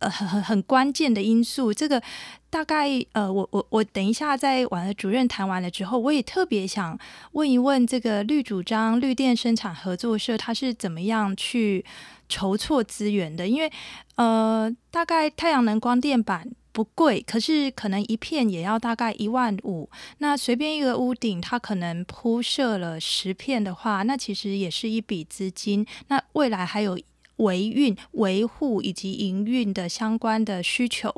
[0.00, 2.02] 呃很很很关键的因素，这个
[2.50, 6.98] 大概呃我我我等一下在婉儿主任谈完了之后，我也特别想
[7.32, 11.82] 问一问这个绿主张绿电生产合作社，它是怎么样去
[12.28, 13.48] 筹措资源的？
[13.48, 13.72] 因为
[14.16, 16.50] 呃大概太阳能光电板。
[16.74, 19.88] 不贵，可是可能一片也要大概一万五。
[20.18, 25.86] 那随便一个屋顶，它可能铺设了十片的话，那其实也是一笔资金。
[26.08, 26.98] 那未来还有
[27.36, 31.08] 维运、维护以及营运的相关的需求。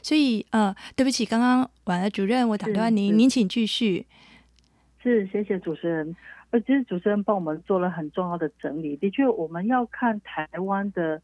[0.00, 4.06] 所以，呃，对不起，刚刚婉儿主任，我打断您，您请继续。
[5.02, 6.14] 是，谢谢主持人。
[6.50, 8.96] 呃，其实主持人帮我们做了很重要的整理。
[8.96, 11.20] 的确，我们要看台湾的，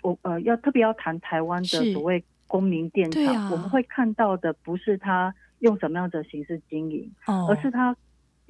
[0.00, 2.24] 我呃，要特别要谈台湾的所谓。
[2.46, 7.96] 公民电厂，啊，我们会看到的不是他用什么样的形式经营，哦，而是他，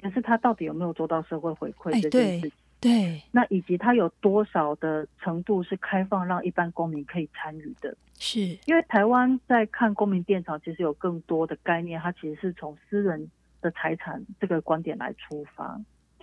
[0.01, 2.49] 而是他到底有没有做到社会回馈这件事情。
[2.49, 7.95] 哎，对，对，那以及他有多少的程度是开放让一般公民可以参与的？
[8.19, 13.29] 是因为台湾在看公民电厂，其实有更多的概念，它其实是从私人
[13.61, 15.79] 的财产这个观点来出发。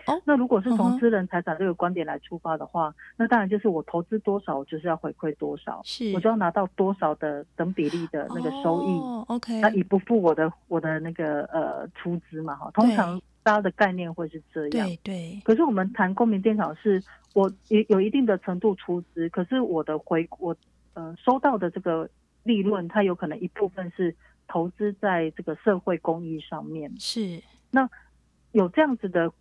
[0.06, 2.94] 哦，那如果是从私人财产这个观点来出发的话，uh.
[3.16, 8.86] 那当然就是我投资多少，我就是要回馈多少，是，我就要拿到多少的等比例的那个收益。
[8.98, 14.88] Oh, OK，那以不付我的我的那个呃出资嘛，哈，通常大家的概念会是这样。
[14.88, 15.40] 对对。
[15.44, 17.00] 可是我们谈公民电厂是，
[17.34, 20.56] 我有有一定的程度出资，可是我的回我
[20.94, 22.08] 呃收到的这个
[22.42, 24.16] 利润，它有可能一部分是
[24.48, 26.92] 投资在这个社会公益上面。
[26.98, 27.40] 是。
[27.70, 27.88] 那
[28.50, 29.32] 有这样子的。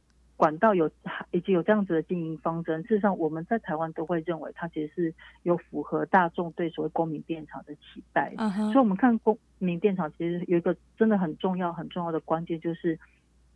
[0.42, 0.90] 管道有
[1.30, 8.34] 以及有这样子的经营方针，事实上我们在台湾都会认为它其实是有符合大众对所谓公民电厂的期待。
[8.38, 8.72] Uh -huh.
[8.72, 12.98] 所以，我们看公民电厂其实有一个真的很重要、很重要的关键，就是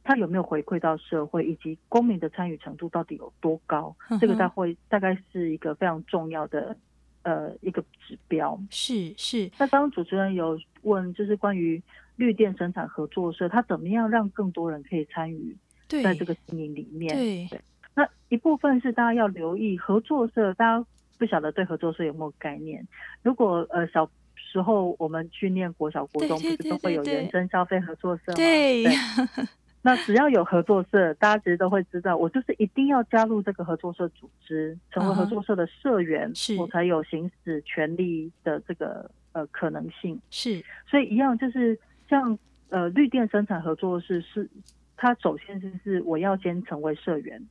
[0.04, 6.78] 它有没有回馈到社会，以及公民的参与程度到底有多高，这个大会大概是一个非常重要的
[7.24, 8.60] 呃一个指标。
[8.70, 9.50] 是是。
[9.58, 11.82] 那刚刚主持人有问，就是关于
[12.16, 17.16] 绿电生产合作社，它怎么样让更多人可以参与在这个经营里面？
[17.16, 17.48] 对。
[17.48, 17.62] 对
[17.96, 20.86] 那一部分是大家要留意合作社，大家
[21.18, 22.86] 不晓得对合作社有没有概念？
[23.24, 28.36] 如果呃小时候我们去念国小、国中，不是都会有人生消费合作社吗？
[28.36, 28.84] 对。
[29.36, 29.46] 对
[29.82, 40.20] 那只要有合作社，大家其实都会知道，我就是一定要加入这个合作社组织，成为合作社的社员，是我才有行使权利的这个呃可能性。
[40.32, 42.36] 是，所以一样就是像
[42.70, 44.50] 呃绿电生产合作社是，
[44.98, 47.42] 它首先就是我要先成为社员，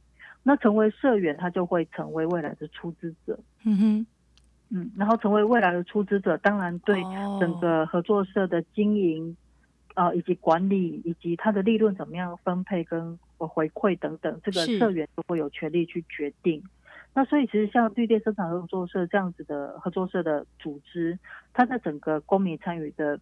[0.43, 3.39] 那成为社员，他就会成为未来的出资者。
[3.65, 4.07] 嗯哼，
[4.71, 7.03] 嗯，然后成为未来的出资者，当然对
[7.41, 9.37] 整个合作社的经营。
[9.95, 16.61] 啊、呃，以及管理，以及它的利润怎么样分配跟回馈等等，这个社员都会有权利去决定。
[17.15, 21.17] 那所以其实像绿电生产合作社这样子的合作社的组织，
[21.53, 23.21] 它在整个公民参与的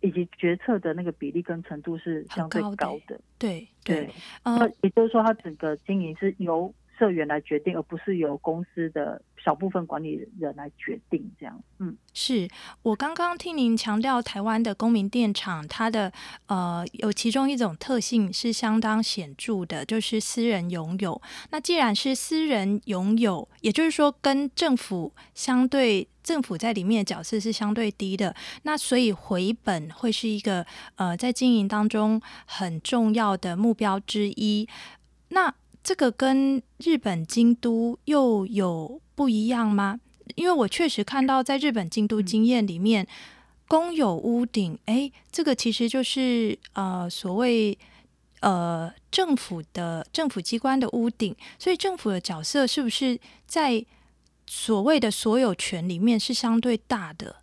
[0.00, 2.76] 以及决策的那个比例跟程度是相对高的。
[2.76, 4.08] 高的对对，
[4.44, 11.28] 那、呃、也就是说，它整个经营是由社员来决定，而不是由公司的小部分管理人来决定。
[11.36, 12.48] 这样，嗯，是
[12.82, 16.12] 我刚刚听您强调，台湾的公民电厂，它的
[16.46, 21.20] 呃有其中一种特性是相当显著的，就是私人拥有。
[21.50, 28.32] 那既然是私人拥有，也就是说跟政府相对，政府在里面的角色是相对低的。
[28.62, 34.68] 那所以回本会是一个呃在经营当中很重要的目标之一。
[35.30, 39.98] 那这个跟日本京都又有不一样吗？
[40.36, 43.06] 因为我确实看到在日本京都经验里面，
[43.66, 47.76] 公有屋顶，哎，这个其实就是呃所谓
[48.40, 53.84] 呃政府的政府机关的屋顶，所以政府的角色是不是在
[54.46, 57.36] 所谓的所有权里面是相对大的？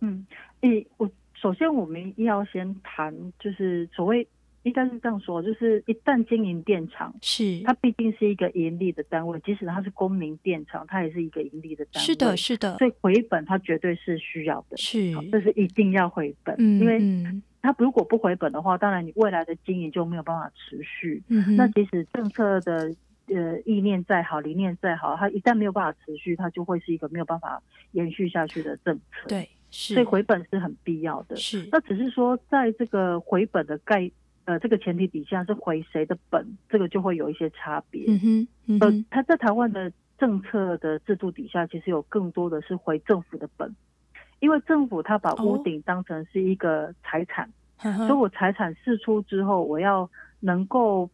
[0.00, 0.26] 嗯，
[0.60, 4.28] 诶，我首先我们要先谈，就是所谓。
[4.62, 12.06] 应该是这样说，就是一旦经营电厂，是它毕竟是一个盈利的单位，即使它是公民电厂，它也是一个盈利的单位。
[12.06, 12.76] 是的，是的。
[12.76, 16.54] 所以回本它绝对是需要的，是，这是一定要回本。
[16.58, 21.22] 嗯，因为它如果不回本的话，当然你未来的经营就没有办法持续。
[21.28, 22.94] 嗯，那即使政策的
[23.28, 29.26] 呃意念再好，理念再好，它一旦没有办法持续，它就会是一个没有办法延续下去的政策。
[29.26, 29.94] 对，是。
[29.94, 31.36] 所以回本是很必要的。
[31.36, 31.66] 是。
[31.72, 34.10] 那只是说，在这个回本的概。
[34.44, 38.04] 呃，这个前提底下是回谁的本，这个就会有一些差别。
[38.08, 43.74] 嗯哼，嗯哼，呃，他在台湾的政策的制度底下，其实有更多的是回政府的本，
[44.40, 51.08] 因为政府他把屋顶当成是一个财产，哦，所以我财产释出之后，我要能够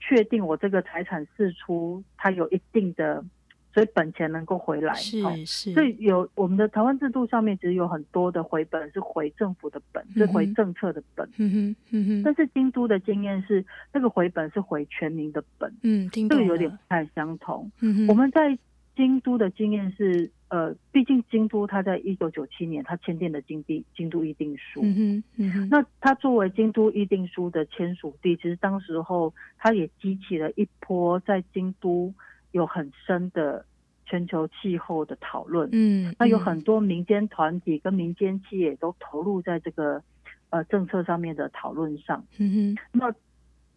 [0.00, 3.24] 确定我这个财产释出，它有一定的。
[3.72, 11.26] 所以本钱能够回来，是是，所以有我们的台湾制度上面其实有很多的回本是回政府的本，嗯、是回政策的本。
[11.38, 12.22] 嗯哼嗯哼。
[12.22, 15.72] 但是京都的经验是，那个回本是回全民的本。
[15.82, 17.70] 嗯，这个有点不太相同。
[17.80, 18.06] 嗯。
[18.08, 18.58] 我们在
[18.94, 24.80] 京都的经验是，呃，毕竟京都它在一九九七年它签订的京地京都议定书。
[24.82, 25.68] 嗯哼嗯哼。
[25.70, 32.12] 那它作为京都议定书的签署地，其实当时候它也激起了一波在京都。
[32.52, 33.66] 有很深的
[34.06, 40.02] 全球气候的讨论，嗯，那有很多民间团体跟民间企业都投入在这个
[40.50, 43.14] 呃政策上面的讨论上，嗯哼，那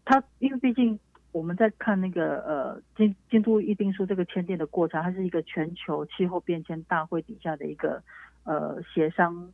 [0.03, 0.99] 它因为毕竟
[1.31, 8.03] 我们在看那个呃京京都议定书这个签订的过程，它是一个全球气候变迁大会底下的一个
[8.43, 9.51] 呃协商，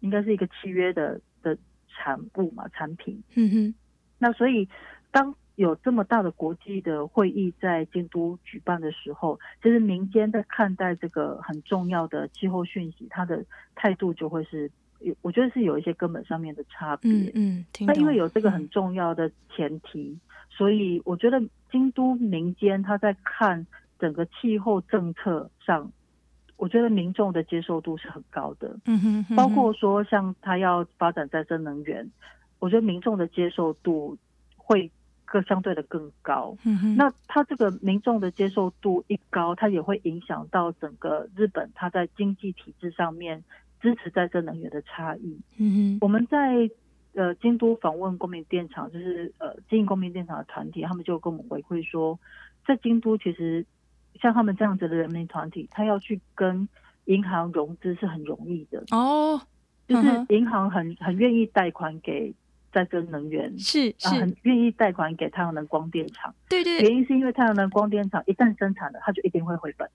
[0.00, 1.56] 应该是一个契约的的
[1.88, 3.74] 产物嘛产品，嗯哼，
[4.18, 4.68] 那所以
[5.10, 5.34] 当。
[5.58, 13.44] 有这么大的国际的会议在京都举办的时候，其实民间在看待这个很重要的气候讯息，他的
[13.74, 17.10] 态度就会是有，我觉得是有一些根本上面的差别。
[17.12, 21.42] 嗯，嗯，那因为有这个很重要的前提，嗯，所以我觉得
[21.72, 23.66] 京都民间他在看
[23.98, 25.90] 整个气候政策上，
[26.56, 28.78] 我觉得民众的接受度是很高的。
[28.86, 32.08] 嗯哼，嗯哼，包括说像他要发展再生能源，
[32.60, 34.16] 我觉得民众的接受度
[34.56, 34.88] 会。
[35.30, 43.44] 更相对的更高，嗯，那他这个民众的接受度一高，他也会影响到整个日本，他在经济体制上面
[43.80, 45.38] 支持再生能源的差异。
[45.58, 46.70] 嗯，我们在
[47.12, 52.18] 呃京都访问公民电厂，就是呃经营公民电厂的团体，他们就跟我们回馈说，
[52.66, 53.66] 在京都其实
[54.20, 56.66] 像他们这样子的人民团体，他要去跟
[57.04, 59.40] 银行融资是很容易的哦，
[59.86, 62.34] 就是银行很很愿意贷款给。
[62.72, 66.34] 再生能源，是是、啊、很愿意贷款给太阳能光电厂。
[66.48, 69.88] 对对，原因是因为太阳能光电厂一旦生产了，它就一定会回本。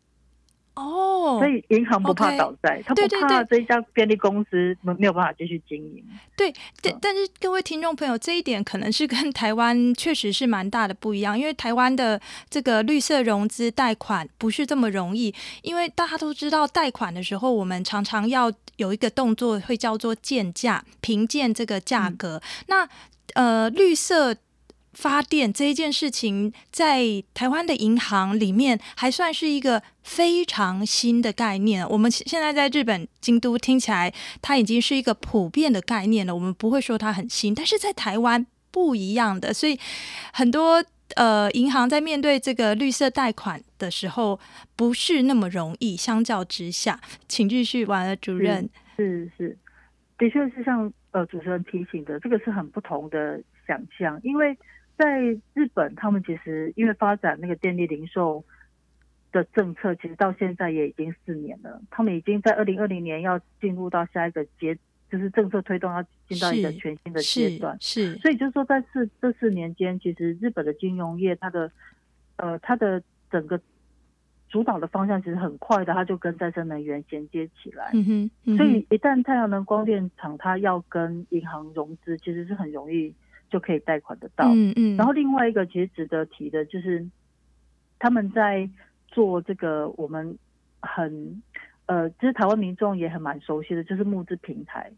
[0.75, 6.03] 哦，所以银行不怕倒债，okay, 他不怕这一家便利公司没没有办法继续经营。
[6.35, 6.51] 对，
[6.81, 12.19] 但，嗯、但是各位听众朋友，这一点可能是跟台湾确实是蛮大的不一样，因为台湾的
[12.49, 22.37] 这个绿色融资贷款不是这么容易，因为大家都知道，贷款的时候我们常常要有一个动作，会叫做建价，评鉴这个价格。
[22.37, 22.89] 嗯、那
[23.35, 24.35] 呃，绿色。
[24.93, 31.87] 发电这一件事情，在台湾的银行里面还算是一个非常新的概念。
[31.89, 36.33] 我们现在在日本京都听起来，它已经是一个普遍的概念了。
[36.33, 39.79] 我们不会说它很新，但是在台湾不一样的，所以
[40.31, 40.83] 很多
[41.15, 44.39] 呃银行在面对这个绿色贷款的时候，
[44.75, 45.97] 不是那么容易。
[45.97, 48.69] 相较之下，请继续，完了，主任。
[48.95, 49.57] 是是，
[50.19, 54.55] 的确是像呃主持人提醒的，这个是很不同的想象，因为。
[54.97, 55.21] 在
[55.53, 58.43] 日本，他们其实因为发展那个电力零售
[59.31, 61.81] 的政策，其实到现在也已经四年了。
[61.89, 64.77] 他们已经在二零二零年要进入到下一个阶，
[65.09, 67.75] 就是政策推动要进到一个全新的阶段。
[67.81, 71.71] 是，是，所以就是说，在四这四年间，其实日本的金融业，它的
[72.35, 73.59] 呃，它的整个
[74.49, 77.89] 主导的方向其实很快的，它就跟再生能源衔接起来。
[77.93, 78.57] 嗯哼，嗯哼。
[78.57, 83.11] 所以一旦太阳能光电厂它要跟银行融资，其实是很容易。
[83.53, 84.97] 就可以贷款得到，嗯嗯。
[84.97, 87.07] 然后另外一个其实值得提的就是，
[87.99, 88.67] 他们在
[89.09, 90.35] 做这个我们
[90.81, 91.43] 很
[91.85, 94.91] 呃，其实台湾民众也很蛮熟悉的，就是木质平台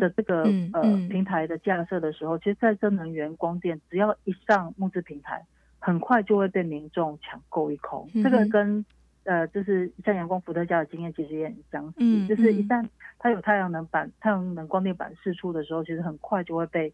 [0.00, 5.46] 的这个、嗯、呃平台的架设的时候，其实再生能源光电只要一上木质平台，
[5.78, 8.08] 很快就会被民众抢购一空。
[8.24, 8.84] 这个跟
[9.22, 12.84] 呃，就是像阳光伏特加的经验其实也很相似，嗯、就是一旦
[13.20, 16.92] 它有太阳能板、太阳能光电板释出的时候，其实很快就会被。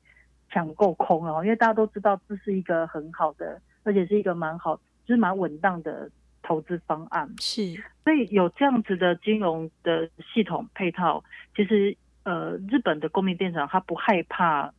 [0.50, 6.10] 抢购空了，因为大家都知道这是一个很好的，而且是一个蛮好，就是蛮稳当的
[6.42, 7.28] 投资方案。
[7.38, 11.22] 是，所以有这样子的金融的系统配套，
[11.54, 14.72] 其实呃，日本的公民电厂它不害怕，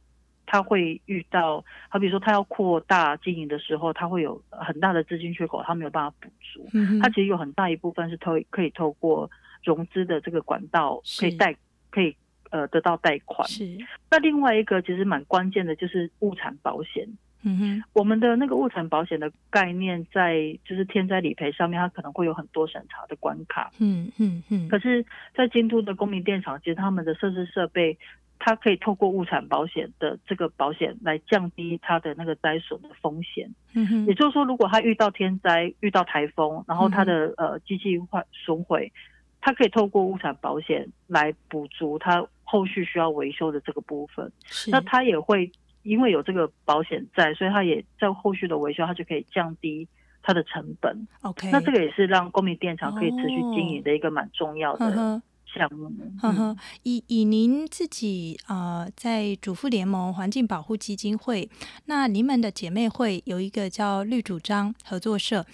[0.45, 6.67] 它会遇到，好比说它要扩大经营的时候，它会有很大的资金缺口，它没有办法补足。
[6.74, 9.30] 嗯，他其实有很大一部分是透可以透过
[9.63, 11.55] 融资的这个管道可以贷
[11.91, 12.15] 可以。
[12.49, 13.77] 呃，得到贷款是。
[14.11, 17.07] 那另外一个其实蛮关键的，就是物产保险。
[17.43, 23.71] 嗯哼，我们的那个物产保险的概念，在就是天灾理赔上面，它可能会有很多审查的关卡。
[23.79, 24.67] 嗯嗯嗯。
[24.67, 27.97] 可是，在京都的公民电厂，其实他们的设施设备，
[28.39, 33.49] 它可以透过物产保险的这个保险来降低它的那个灾损的风险。
[33.73, 34.05] 嗯哼。
[34.05, 38.91] 也就是说，如果它遇到天灾、遇到台风，然后它的呃机器坏损毁，
[39.39, 42.27] 它可以透过物产保险来补足它。
[42.51, 44.31] 后续需要维修的这个部分，
[44.71, 45.51] 那他也会
[45.83, 49.87] 因为有这个保险在，所以他也在后续的维修，他就可以降低
[50.23, 51.07] 它的成本。
[51.21, 55.91] OK，那这个也是让公民电厂可以持续经营的一个蛮重要的项目。
[56.19, 61.47] 呵呵，以以您自己啊、呃，在主妇联盟环境保护基金会，
[61.85, 65.45] 那你们的姐妹会有一个叫绿主张合作社，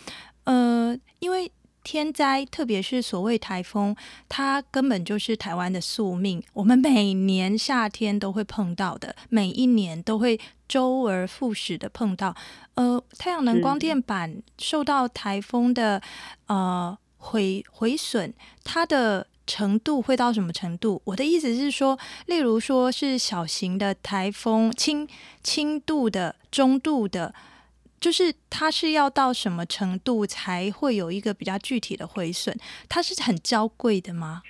[0.46, 1.52] 呃，因为。
[1.86, 3.96] 天灾，特别是所谓台风，
[4.28, 6.42] 它根本就是台湾的宿命。
[6.54, 12.36] 我们每年夏天都会碰到的，每一年都会周而复始的碰到。
[12.74, 16.02] 呃，太阳能光电板受到台风的
[16.48, 18.34] 呃毁毁损，
[18.64, 21.00] 它的程度会到什么程度？
[21.06, 25.08] 我的意思是说，例如说是小型的台风，轻
[25.44, 27.36] 轻度的、中度的。
[28.00, 32.56] 就是它是要到什么程度才会有一个比较具体的毁损？
[32.88, 34.44] 它是很娇贵的吗？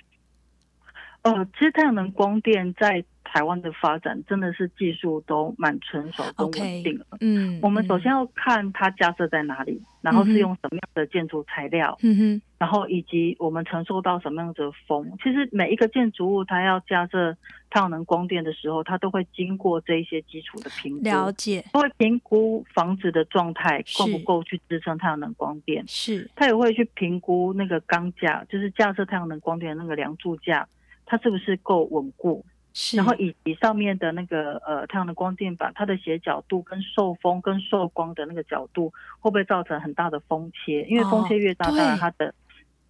[1.22, 7.06] 呃，其实太阳能光电在台湾的发展真的是技术都蛮成熟、都稳定了。
[7.10, 15.10] Okay, 嗯，我们首先要看它架设在哪里，嗯，然后是用什么样的建筑材料，嗯哼，然后以及我们承受到什么样的风。
[15.22, 17.36] 其实每一个建筑物它要架设
[17.68, 25.84] 太阳能光电的时候，它都会经过这一些基础的评估，了解，都会评估房子的状态够不够去支撑太阳能光电。
[25.86, 30.66] 是，它也会去评估那个钢架，就是架设太阳能光电的那个梁柱架。
[31.08, 32.44] 它是不是够稳固？
[32.78, 40.82] 是，然后以及上面的那个呃太阳能光电板，它的斜角度跟受风跟受光的那个角度，会不会造成很大的风切？
[40.82, 42.34] 因为风切越大，当然它的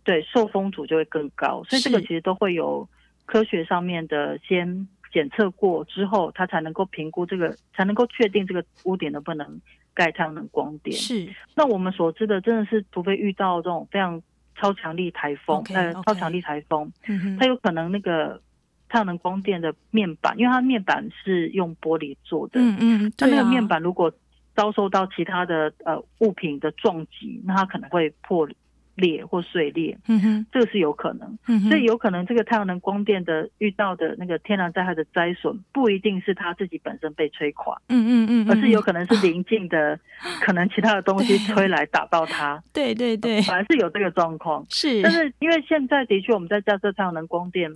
[0.03, 1.63] 对受风阻就会更高。
[1.69, 2.89] 所以这个其实都会有
[3.27, 9.61] 科学上面的先检测过之后，它才能够评估这个，才能够确定这个屋顶能不能
[9.95, 10.97] 盖太阳能光电。
[10.97, 11.29] 是。
[11.55, 14.21] 那我们所知的，真的是除非遇到这种非常。
[14.59, 16.91] 超强力台风，呃，超强力台风，
[17.39, 18.41] 它有可能那个
[18.89, 24.13] 太阳能光电的面板，因为它面板是用玻璃做的，嗯嗯，对啊，那那个面板如果
[24.55, 28.49] 遭受到其他的呃物品的撞击，那它可能会破
[28.95, 39.99] 裂或碎裂，嗯哼，这个是有可能，嗯哼，所以有可能这个太阳能光电的遇到的那个天然灾害的灾损，不一定是它自己本身被摧垮，嗯嗯嗯，嗯，而是有可能是邻近的，哦，
[40.41, 47.71] 可能其他的东西吹来打到它，对对对，反而是有这个状况，是，但是因为现在的确我们在架设太阳能光电，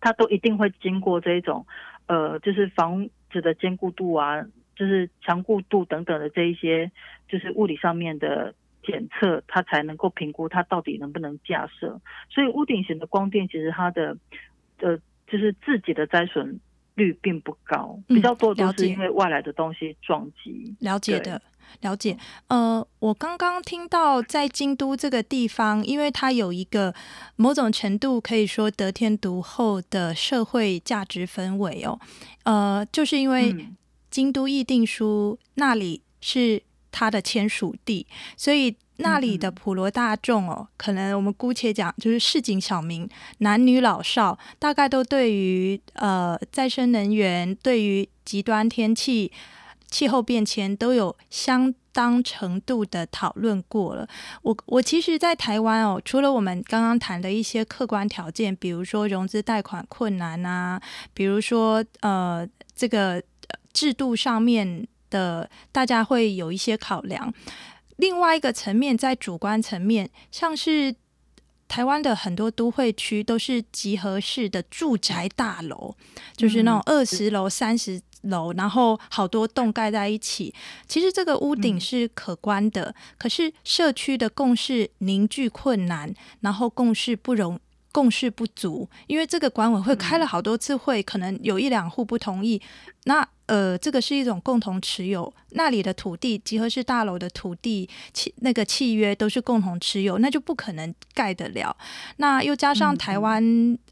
[0.00, 1.66] 它都一定会经过这一种，
[2.06, 4.42] 呃，就是房子的坚固度啊，
[4.76, 6.90] 就是强固度等等的这一些，
[7.28, 8.54] 就是物理上面的。
[8.80, 14.16] 检测它才能够评估它到底能不能架设，所以屋顶型的光电其实它的
[14.78, 14.96] 呃
[15.26, 16.58] 就是自己的灾损
[16.94, 20.74] 率并不高，比较多都是因为外来的东西撞击。
[20.80, 21.42] 了解的，
[21.80, 22.16] 了解。
[22.48, 26.94] 呃，我刚刚听到在京都这个地方，因为它有一个
[27.36, 31.98] 某种程度可以说得天独厚的社会价值氛围哦，
[32.44, 33.54] 呃，就是因为
[34.10, 36.62] 京都议定书那里是。
[36.90, 43.06] 它的签署地，所以那里的普罗大众哦，可能我们姑且讲，就是市井小民，
[43.38, 49.30] 男女老少，大概都对于呃再生能源、对于极端天气、
[49.90, 54.08] 气候变迁都有相当程度的讨论过了。
[54.42, 60.80] 我我其实，在台湾哦，除了我们刚刚谈的一些客观条件，比如说融资贷款困难啊，
[61.12, 63.22] 比如说呃这个
[63.72, 64.86] 制度上面。
[65.10, 67.32] 的大家会有一些考量，
[67.96, 70.94] 另外一个层面在主观层面，像是
[71.66, 75.94] 台湾的很多都会区都是集合式的住宅大楼，
[76.36, 80.54] 就是那种二十楼、三十楼，然后好多栋盖在一起。
[80.86, 87.58] 其实这个屋顶是可观的，可是社区的共识凝聚困难，然后共识不容。
[87.90, 92.60] 共识不足，因为这个管委会开了好多次会，可能有一两户不同意。
[93.04, 101.74] 那呃，这个是一种共同持有，那里的土地集合式大楼的土地契那个契约都是共同持有，那就不可能盖得了。
[102.18, 103.42] 那又加上台湾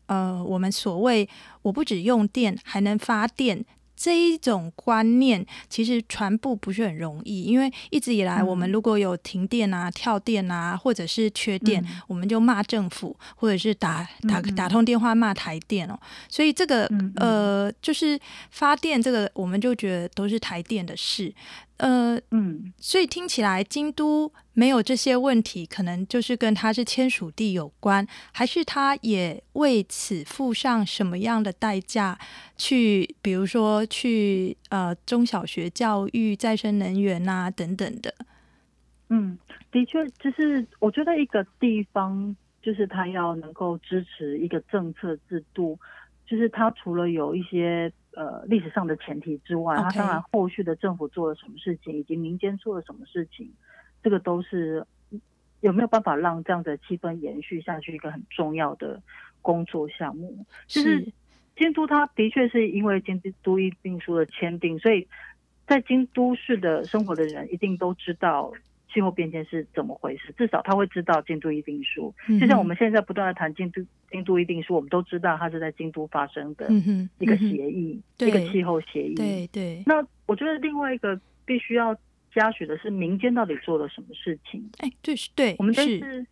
[0.05, 1.27] 呃，我们所谓
[1.63, 3.65] 我不止用电，还能发电。
[3.97, 15.99] 这一种观念其实传播不是很容易，因为一直以来我们如果有停电啊、跳电啊，或者是缺电，嗯、我们就骂政府，或者是打打打通电话骂台电哦。
[16.29, 18.19] 所以这个呃，就是
[18.51, 21.35] 发电这个，我们就觉得都是台电的事。
[21.79, 32.19] 呃，嗯，所以听起来京都没有这些问题，可能就是跟他是签署地有关，还是他也为此付上什么样的代价？
[32.57, 38.15] 去，比如说去呃中小学教育再生能源啊等等的。
[39.11, 39.37] 嗯，
[39.71, 45.79] 的确，就是我觉得一个地方，就是他要能够支持一个政策制度，
[46.27, 47.93] 就是他除了有一些。
[48.17, 53.53] 呃，历史上的前提之外，他当然后续的政府做了什么事情，以及民间做了什么事情，
[54.03, 54.87] 这个都是
[55.61, 59.03] 有没有办法让这样的气氛延续下去一个很重要的
[59.43, 60.47] 工作项目。
[60.67, 61.13] 就是
[61.57, 65.07] 京都，它的确是因为京都议定书的签订，所以
[65.67, 68.51] 在京都市的生活的人一定都知道。
[68.97, 70.33] 气候变迁是怎么回事？
[70.39, 76.67] 至少他会知道京都议定书，就像我们现在不断的谈京都京都议定书，我们都知道它是在京都发生的
[77.19, 79.15] 一个协议，一个气候协议。
[79.15, 79.83] 对对。
[79.85, 81.95] 那我觉得另外一个必须要
[82.35, 84.67] 嘉许的是民间到底做了什么事情？
[84.79, 86.27] 哎，对是对，我们这次，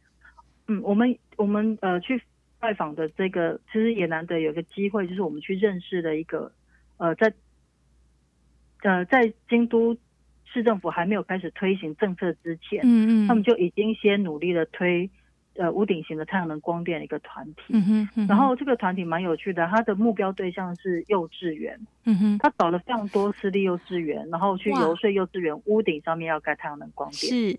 [0.68, 2.18] 嗯，我们我们呃去
[2.58, 6.50] 拜访的这个，其实也难得有个机会，就是我们去认识了一个
[6.96, 7.30] 呃在
[8.80, 9.94] 呃在京都。
[10.54, 15.10] 市政府还没有开始推行政策之前，嗯嗯，他们就已经先努力的推，
[15.56, 27.58] 呃，屋顶型的太阳能光电的一个团体，嗯哼，嗯哼，然后这个团体蛮有趣的，他的目标对象是幼稚园，嗯哼，他找了非常多私立幼稚园，然后去游说幼稚园屋顶上面要盖太阳能光电，是。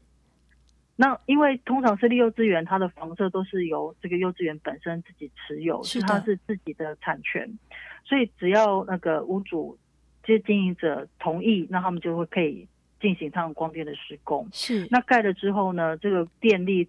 [0.96, 7.60] 那因为通常私立幼稚园它的房舍都是由这个幼稚园本身自己持有，是它是自己的产权，
[8.06, 9.78] 所以只要那个屋主
[10.24, 12.66] 这些经营者同意，那他们就会可以。
[13.06, 16.88] 进行太阳光电的施工是，那盖了之后呢，这个电力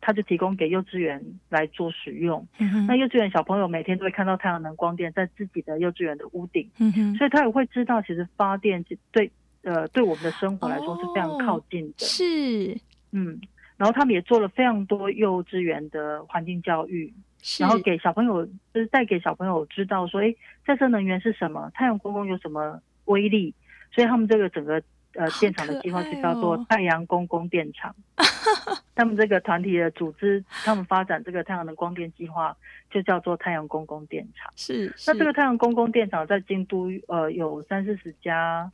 [0.00, 2.46] 它就提供给幼稚园来做使用。
[2.58, 8.82] 嗯、那幼稚园小朋友每天都会看到太阳能光电在自己的幼稚园的屋顶，嗯，所以他也会知道，其实发电
[9.12, 9.30] 对
[9.62, 12.06] 呃对我们的生活来说是非常靠近的。
[12.06, 12.80] 哦、是，
[13.12, 13.38] 嗯，
[13.76, 17.12] 然后他们也做了非常多幼稚园的环境教育，
[17.58, 20.34] 然后给小朋友就是带给小朋友知道说，哎，
[20.66, 21.70] 再生能源是什么？
[21.74, 23.54] 太阳公公有什么威力？
[23.92, 24.82] 所以他们这个整个。
[25.14, 27.94] 呃电厂的计划就叫做太阳公公电厂。
[28.94, 32.54] 他们这个团体的组织，他们发展这个太阳能光电计划
[32.90, 34.52] 就叫做太阳公公电厂。
[34.56, 38.70] 是，是那这个太阳公公电厂在京都呃有三四十家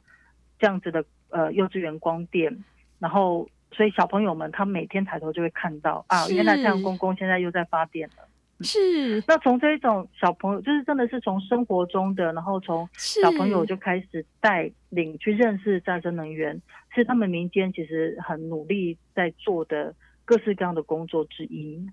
[0.59, 2.65] 这样子的呃幼稚园光电，
[2.99, 8.29] 然后所以小朋友们他每天抬头就会看到啊，原来太阳公公现在又在发电了。
[8.61, 16.61] 是，那从这一种小朋友，就是真的是从生活中的，然后从小朋友就开始带领去认识再生能源，
[16.95, 19.95] 是他们民间其实很努力在做的
[20.25, 21.87] 各式各样的工作之一。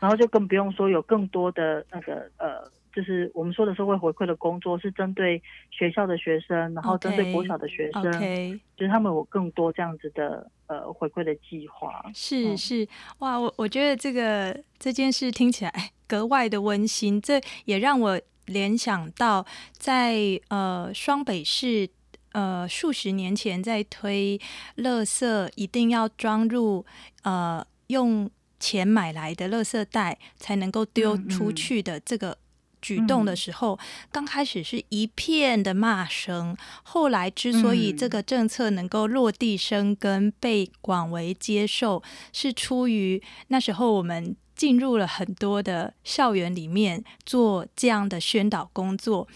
[0.00, 2.70] 然后就更不用说有更多的那个呃。
[2.94, 8.60] 就是我们说的社会回馈的工作，是针对学校的学生，然后针对国小的学生，okay, okay.
[8.76, 12.08] 就是他们有更多这样子的呃回馈的计划。
[12.14, 12.86] 是是，
[13.18, 21.88] 哇，我我觉得这个这件事听起来格外的温馨，这也让我联想到在呃双北市
[22.30, 24.40] 呃数十年前在推
[24.76, 26.86] 垃圾一定要装入
[27.24, 28.30] 呃用
[28.60, 32.38] 钱买来的垃圾袋才能够丢出去的这个。
[32.84, 33.78] 举动的时候，
[34.12, 49.26] 刚开始是一片的骂声，后来之所以这个政策能够落地生根、被广为接受，是出于那时候我们进入了很多的校园里面做这样的宣导工作。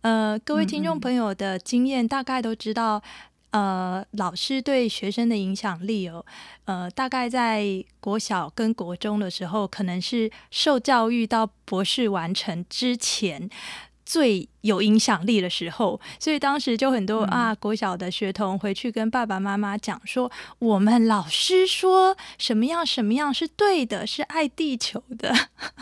[0.00, 3.00] 呃，各位听众朋友的经验大概都知道。
[3.56, 6.22] 呃，老师对学生的影响力哦，
[6.66, 13.48] 呃，大概在国小跟国中的时候，可能是受教育到博士完成之前
[14.04, 25.34] 最有影响力的时候，所以当时就很多、嗯、啊，国小的学童回去跟爸爸妈妈讲说，我们老师说什么样什么样是对的，是爱地球的，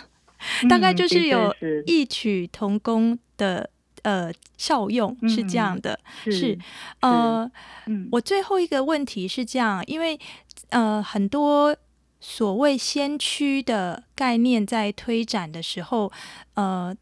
[0.70, 1.52] 大概就是有
[1.86, 3.68] 异曲同工的。
[4.04, 6.58] 呃，效用是这样的，嗯、是，是
[7.00, 7.50] 呃、
[7.86, 10.20] 嗯，我最后一个问题是这样，因为
[10.68, 11.74] 呃，很多
[12.20, 16.12] 所谓先驱的概念在推展的时候，
[16.52, 16.94] 呃，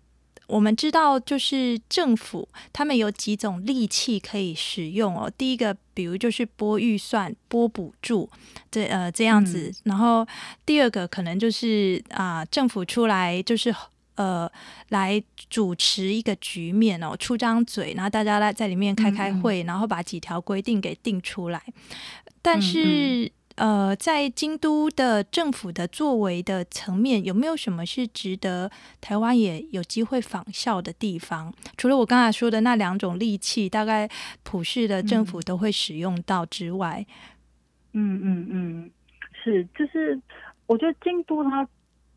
[0.46, 5.28] 我们知道就是政府他们有几种利器可以使用哦。
[5.36, 8.30] 第一个，比如就是拨预算、拨补助，
[8.70, 10.24] 这呃这样子、嗯，然后
[10.64, 13.74] 第二个可能就是啊、呃，政府出来就是。
[14.14, 14.50] 呃，
[14.90, 21.62] 来主持一个局面哦，出张嘴，然后大家来在里面开开会，嗯嗯，然后把几条规定给定出来。
[22.42, 31.54] 但是，呃，在京都的政府的作为的层面，有没有什么是值得台湾也有机会仿效的地方？
[31.78, 34.08] 除了我刚才说的那两种利器，大概
[34.42, 37.06] 普世的政府都会使用到之外，
[37.94, 38.90] 嗯嗯嗯，
[39.42, 40.20] 是，就是
[40.66, 41.66] 我觉得京都它。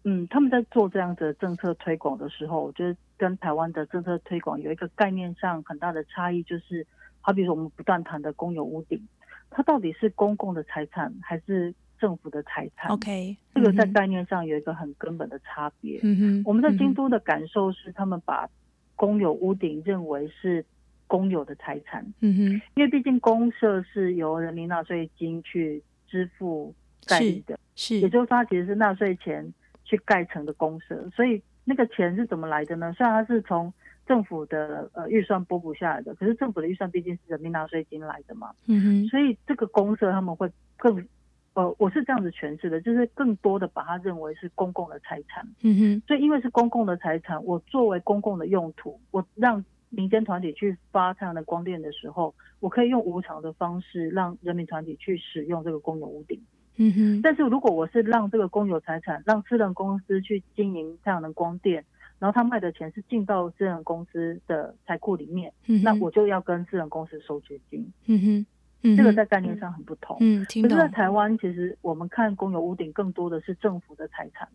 [0.08, 6.86] 嗯，他们在做这样子的政策推广的时候，我觉得跟台湾的政策推广有一个概念上很大的差异，就是
[7.22, 9.02] 好比说我们不断谈的公有屋顶，
[9.50, 16.00] 它到底是公共的财产还是政府的财产？OK，这个在概念上有一个很根本的差别。
[16.04, 18.48] 嗯哼，我们在京都的感受是，他们把
[18.96, 20.64] 公有屋顶认为是
[21.08, 22.06] 公有的财产。
[22.20, 26.76] 嗯哼，因为毕竟公社是由人民纳税金去支付
[27.08, 29.52] 盖立的，是，是，也就是说，它其实是纳税钱。
[29.86, 32.92] 去盖成的公社，所以那个钱是怎么来的呢？
[32.94, 33.72] 虽然它是从
[34.06, 38.52] 政府的呃预算拨补下来的，可是政府的预算毕竟是人民纳税金来的嘛。
[38.68, 39.08] 嗯哼。
[39.08, 41.08] 所以这个公社他们会更
[41.54, 45.48] 呃，我是这样子诠释的，就是更多的把它认为是公共的财产。
[45.62, 46.04] 嗯哼。
[46.06, 56.42] 所以因为是公共的财产，我作为公共的用途，我让民间团体去发太阳能光电的时候，我可以用无偿的方式让人民团体去使用这个公有屋顶。
[56.78, 61.86] 嗯哼，但是如果我是让这个公有财产，让私人公司去经营太阳能光电，
[62.20, 67.90] 然后他卖的钱是进到私人公司的财库里面，嗯，那我就要跟私人公司收取金。
[68.08, 68.46] 嗯哼，
[68.84, 70.18] 嗯，这个在概念上很不同。
[70.20, 74.48] 嗯，可是在台湾，其实我们看公有屋顶更多的是政府的财产。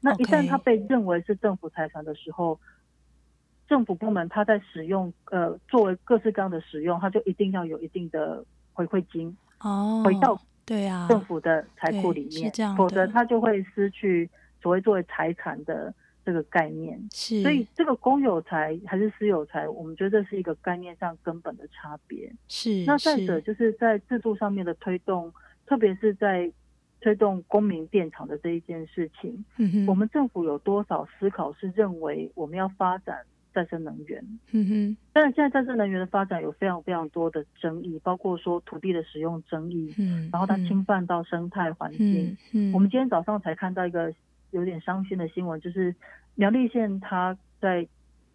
[0.00, 2.58] 那一旦它被认为是政府财产的时候，
[3.68, 9.36] 政府部门它在使用，呃，作为各式各样的使用，它就一定要有一定的回馈金。
[9.60, 10.40] 哦，回到。
[10.64, 14.28] 对啊，政府的财库里面，否则它就会失去
[14.60, 15.92] 所谓作为财产的
[16.24, 16.98] 这个概念。
[17.12, 22.32] 是，所以这个公有财还是私有财，我们觉得这是一个概念上根本的差别。
[22.48, 25.32] 是，那再者就是在制度上面的推动，
[25.66, 26.50] 特别是在
[27.00, 33.18] 推动公民电厂的这一件事情，嗯，我们政府有多少思考是认为我们要发展？
[33.52, 44.12] 再生能源，嗯哼，但是现在再生能源的发展有非常非常多的争议，包括说土地的使用争议，嗯，然后它侵犯到生态环境，嗯，嗯，我们今天早上才看到一个
[44.50, 45.94] 有点伤心的新闻，就是
[46.34, 47.86] 苗栗县它在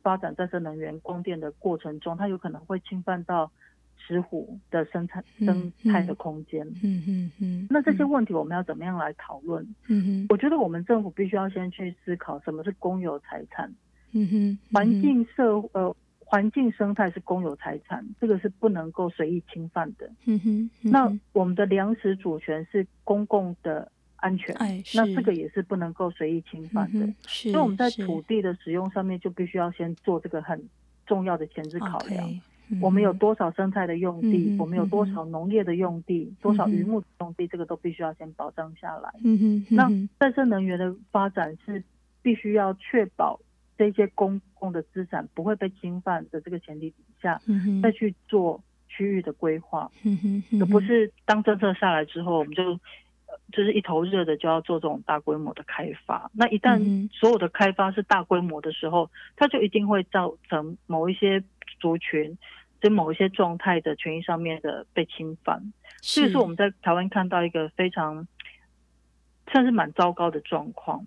[0.03, 3.51] 发展再生能源光电的过程中，它有可能会侵犯到
[3.97, 6.65] 石虎的生态生态的空间。
[6.67, 7.31] 嗯嗯嗯。
[7.41, 9.67] 嗯，那这些问题我们要怎么样来讨论？
[9.87, 13.73] 嗯哼，我觉得我们政府必须要先去思考什么是公有财产。
[14.23, 20.09] 嗯哼，环境社呃环境生态是公有财产，这个是不能够随意侵犯的。
[20.25, 27.07] 嗯哼，那我们的粮食主权是公共的安全，哎，那这个也是不能够随意侵犯的。
[27.27, 30.61] 是，所以我们在土地的使用上面就必须要先做这个很
[31.05, 32.27] 重要的前置考量。
[32.81, 34.53] 我们有多少生态的用地？
[34.59, 36.33] 我们有多少农业的用地？
[36.41, 37.47] 多少渔牧的用地？
[37.47, 39.09] 这个都必须要先保障下来。
[39.23, 39.89] 嗯哼，那
[40.19, 41.81] 再生能源的发展是
[42.21, 43.39] 必须要确保。
[43.77, 52.79] 这些公共的资产不会被侵犯的这个前提底下，嗯、再去做区域的规划，而、嗯嗯、不是当政策下来之后，我们就
[53.51, 56.31] 就是一头热的就要做这种大规模的开发。
[56.33, 61.43] 那一旦所有的开发是大规模的时候，它就一定会造成某一些
[61.79, 62.37] 族群，
[62.81, 65.73] 在某一些状态的权益上面的被侵犯。
[66.01, 68.27] 这个是我们在台湾看到一个非常
[69.51, 71.05] 算是蛮糟糕的状况。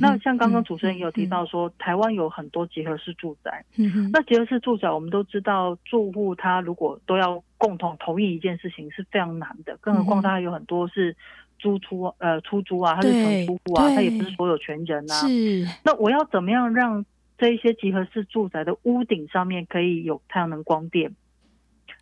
[0.00, 3.64] 那像刚刚主持人也有提到说，台湾有很多集合式住宅。
[3.76, 11.16] 嗯，那集合式住宅，我们都知道，住户他如果都要共同同意一件事情是非常难的，更何况他有很多是
[11.58, 15.14] 租出呃出租啊，他是承租户啊，他也不是所有权人啊。
[15.14, 15.66] 是。
[15.84, 17.04] 那我要怎么样让
[17.36, 21.14] 这一些集合式住宅的屋顶上面可以有太阳能光电？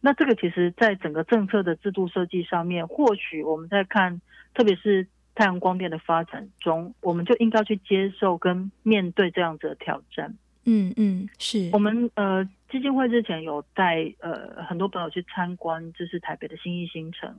[0.01, 4.21] 那这个其实在整个政策的制度设计上面，或许我们在看，
[4.55, 5.09] 特别是。
[5.41, 10.37] 太阳光电的发展中，我们就应该去接受跟面对这样子的挑战。
[10.67, 17.35] 嗯嗯，是我们呃基金会之前有带呃很多朋友去参观，就是台北的新义新城。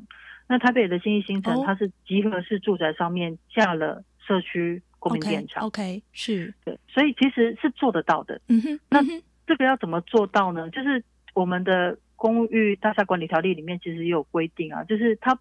[0.48, 5.64] 那台北的新义新城，它是集合式住宅上面架了社区公民电厂。
[5.66, 8.42] OK，, okay 是对，所以其实是做得到的。
[8.48, 9.00] 嗯哼，那
[9.46, 10.68] 这个要怎么做到呢？
[10.72, 11.04] 就是
[11.36, 15.38] 我们的公寓大厦管理条例里面其实也有规定啊，就是它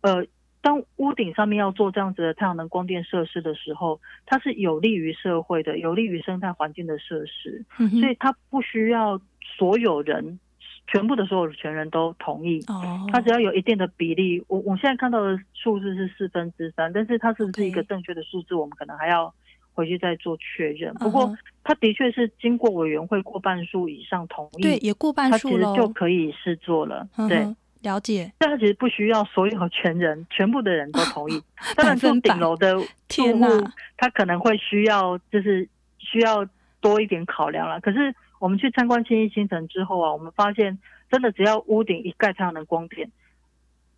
[0.00, 0.26] 呃。
[0.62, 9.18] 当屋顶上面要做这样子的太阳能光电设施的时候，它是有利于社会的、有利于生态环境的设施，嗯，所以它不需要
[9.56, 10.38] 所有人、
[10.86, 12.62] 全部的所有权人都同意。
[12.68, 14.44] 哦，它只要有一定的比例。
[14.48, 19.32] 我我现在看到的数字是四分之三，但是它是不是一个正确的数字，我们可能还要
[19.72, 20.92] 回去再做确认。
[20.94, 21.34] 不过，
[21.64, 27.08] 它的确是经过委员会过半数以上同意，对，也过半数了，它其实就可以试做了。
[27.26, 27.46] 对。
[27.82, 31.42] 了解，但他其实不需要所有全人、全部的人都同意。
[31.76, 32.74] 当然，住顶楼的
[33.08, 35.68] 住户，他可能会需要，就是
[35.98, 36.46] 需要
[36.80, 37.80] 多一点考量了。
[37.80, 40.78] 可是我们去参观信义新城之后啊，我们发现，
[41.10, 43.10] 真的只要屋顶一盖太阳能光电，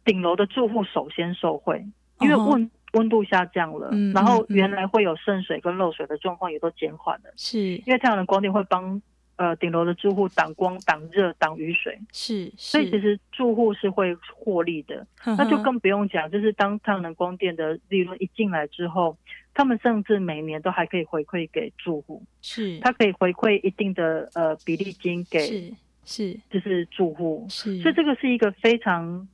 [0.04, 1.84] 顶楼的住户首先受惠，
[2.20, 7.32] 因为温温度下降了，然后原来会有渗水跟漏水的状况也都减缓了。
[7.36, 9.02] 是因为太阳能光电会帮。
[9.36, 15.06] 呃，顶楼的住户挡光、挡热、挡雨水，是，是，所以其实住户是会获利的。
[15.18, 19.16] 呵呵，那就更不用讲，就是当太阳能光电的利润一进来之后，
[19.54, 25.72] 他们甚至每年都还可以回馈给住户，是，他可以回馈一定的呃比例金给，是，
[26.04, 29.26] 是，就是住户，是，所以这个是一个非常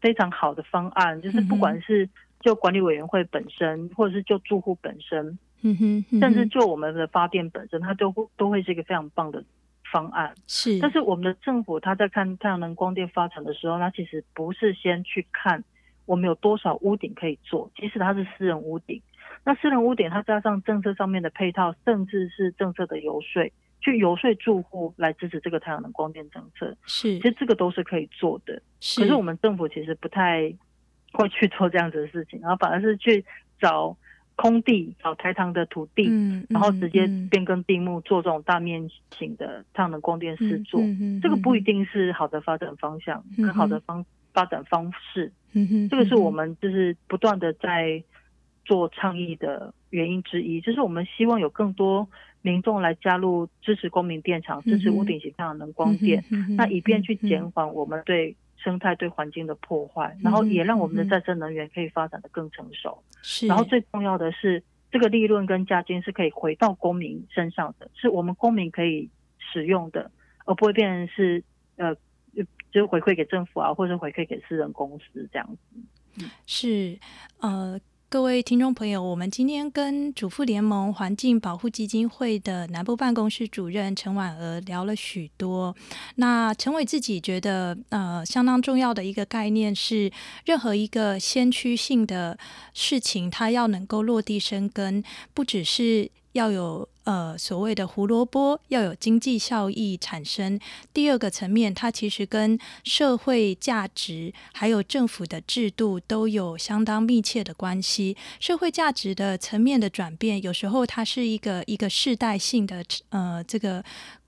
[0.00, 2.08] 非常好的方案，就是不管是
[2.40, 5.38] 就管理委员会本身，或者是就住户本身。
[5.62, 9.42] 嗯哼，嗯哼，甚至就我们的发电本身，它都会都会是一个非常棒的
[9.92, 10.34] 方案。
[10.46, 15.62] 是，但是我们的政府他在看太阳能光电发展的时候，他其实不是先去看
[16.04, 19.00] 我们有多少屋顶可以做，即使它是私人屋顶，
[19.44, 26.76] 那私人屋顶它加上政策上面的配套，甚至是政策的游说，去游说住户来支持这个太阳能光电政策。
[26.86, 28.60] 是，其实这个都是可以做的。
[28.80, 30.52] 是，可是我们政府其实不太
[31.12, 33.24] 会去做这样子的事情，然后反而是去
[33.60, 33.96] 找。
[34.36, 36.10] 空地找台糖的土地，
[36.48, 45.30] 然后直接变更地目，做这种大面型的太阳能光电施作，嗯嗯嗯，这个不一定是好的发展方向，跟、嗯、好的方发展方式。
[45.88, 48.02] 这个是我们就是不断的在
[48.64, 52.08] 做倡议的原因之一，就是我们希望有更多
[52.40, 58.34] 民众来加入支持公民电厂，支持屋顶型太阳能光电，嗯，那以便去减缓我们对。
[58.62, 63.02] 生态对环境的破坏，然后也让我们的再生能源可以发展的更成熟。
[63.22, 70.10] 是，然后最重要的是，这个利润跟价金是可以回到公民身上的，是我们公民可以使用的，
[70.44, 71.42] 而不会变成是
[71.76, 71.94] 呃，
[72.70, 76.26] 就回馈给政府啊，或者回馈给私人公司这样子。
[76.46, 76.98] 是，
[77.40, 77.80] 呃。
[78.12, 85.74] 各位听众朋友，我们今天跟主妇联盟环境保护基金会的南部办公室主任陈婉娥聊了许多。
[86.16, 90.12] 那陈伟自己觉得，呃，相当重要的一个概念是，
[90.44, 92.38] 任何一个先驱性的
[92.74, 95.02] 事情，它要能够落地生根，
[95.32, 100.58] 不只是要有呃所谓的胡萝卜要有经济效益产生。
[100.92, 108.16] 第二个层面，它其实跟社会价值还有政府的制度都有相当密切的关系。
[108.40, 113.84] 社会价值的层面的转变，有时候它是一个一个世代性的呃这个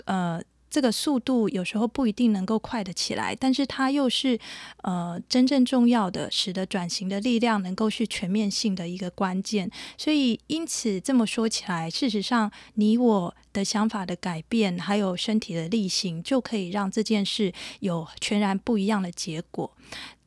[0.06, 0.42] 呃。
[0.74, 4.36] 这个速度有时候不一定能够快得起来，但是它又是
[4.82, 9.70] 呃真正重要的，使得转型的力量能够是全面性的一个关键。
[9.96, 19.70] 所以，因此这么说起来，事实上你我的想法的改变，还有身体的力行，就可以让这件事有全然不一样的结果。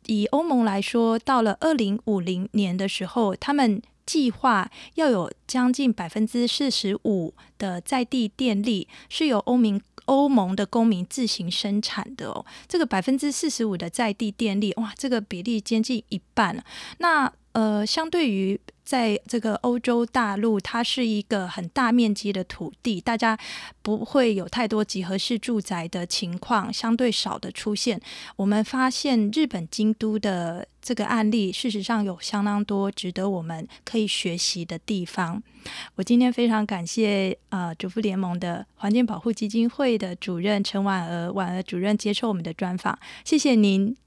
[0.06, 9.82] 以欧盟来说，到了二零五零年的时候，他们计划要有将近百分之四十五的在地电力是由欧盟。
[10.08, 16.64] 欧盟的公民自行生产的哦，这个百分之四十五的在地电力，哇，这个比例接近一半了。
[16.98, 23.36] 那呃，相对于在这个欧洲大陆，它是一个很大面积的土地，大家
[23.82, 28.00] 不会有太多集合式住宅的情况，相对少的出现。
[28.36, 35.42] 我们发现日本京都的这个案例，事实上有相当多值得我们可以学习的地方。
[35.96, 43.98] 我今天非常感谢呃主妇联盟的环境保护基金会的主任陈婉娥，婉娥主任接受我们的专访，谢谢您。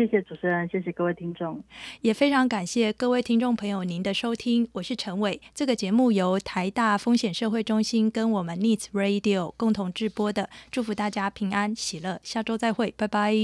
[0.00, 1.62] 谢谢主持人，谢谢各位听众，
[2.00, 4.66] 也非常感谢各位听众朋友您的收听。
[4.72, 13.34] 我是陈伟，这个节目由台大风险社会中心跟我们 Needs Radio 共同制播的，祝福大家平安喜乐，下周再会，拜拜。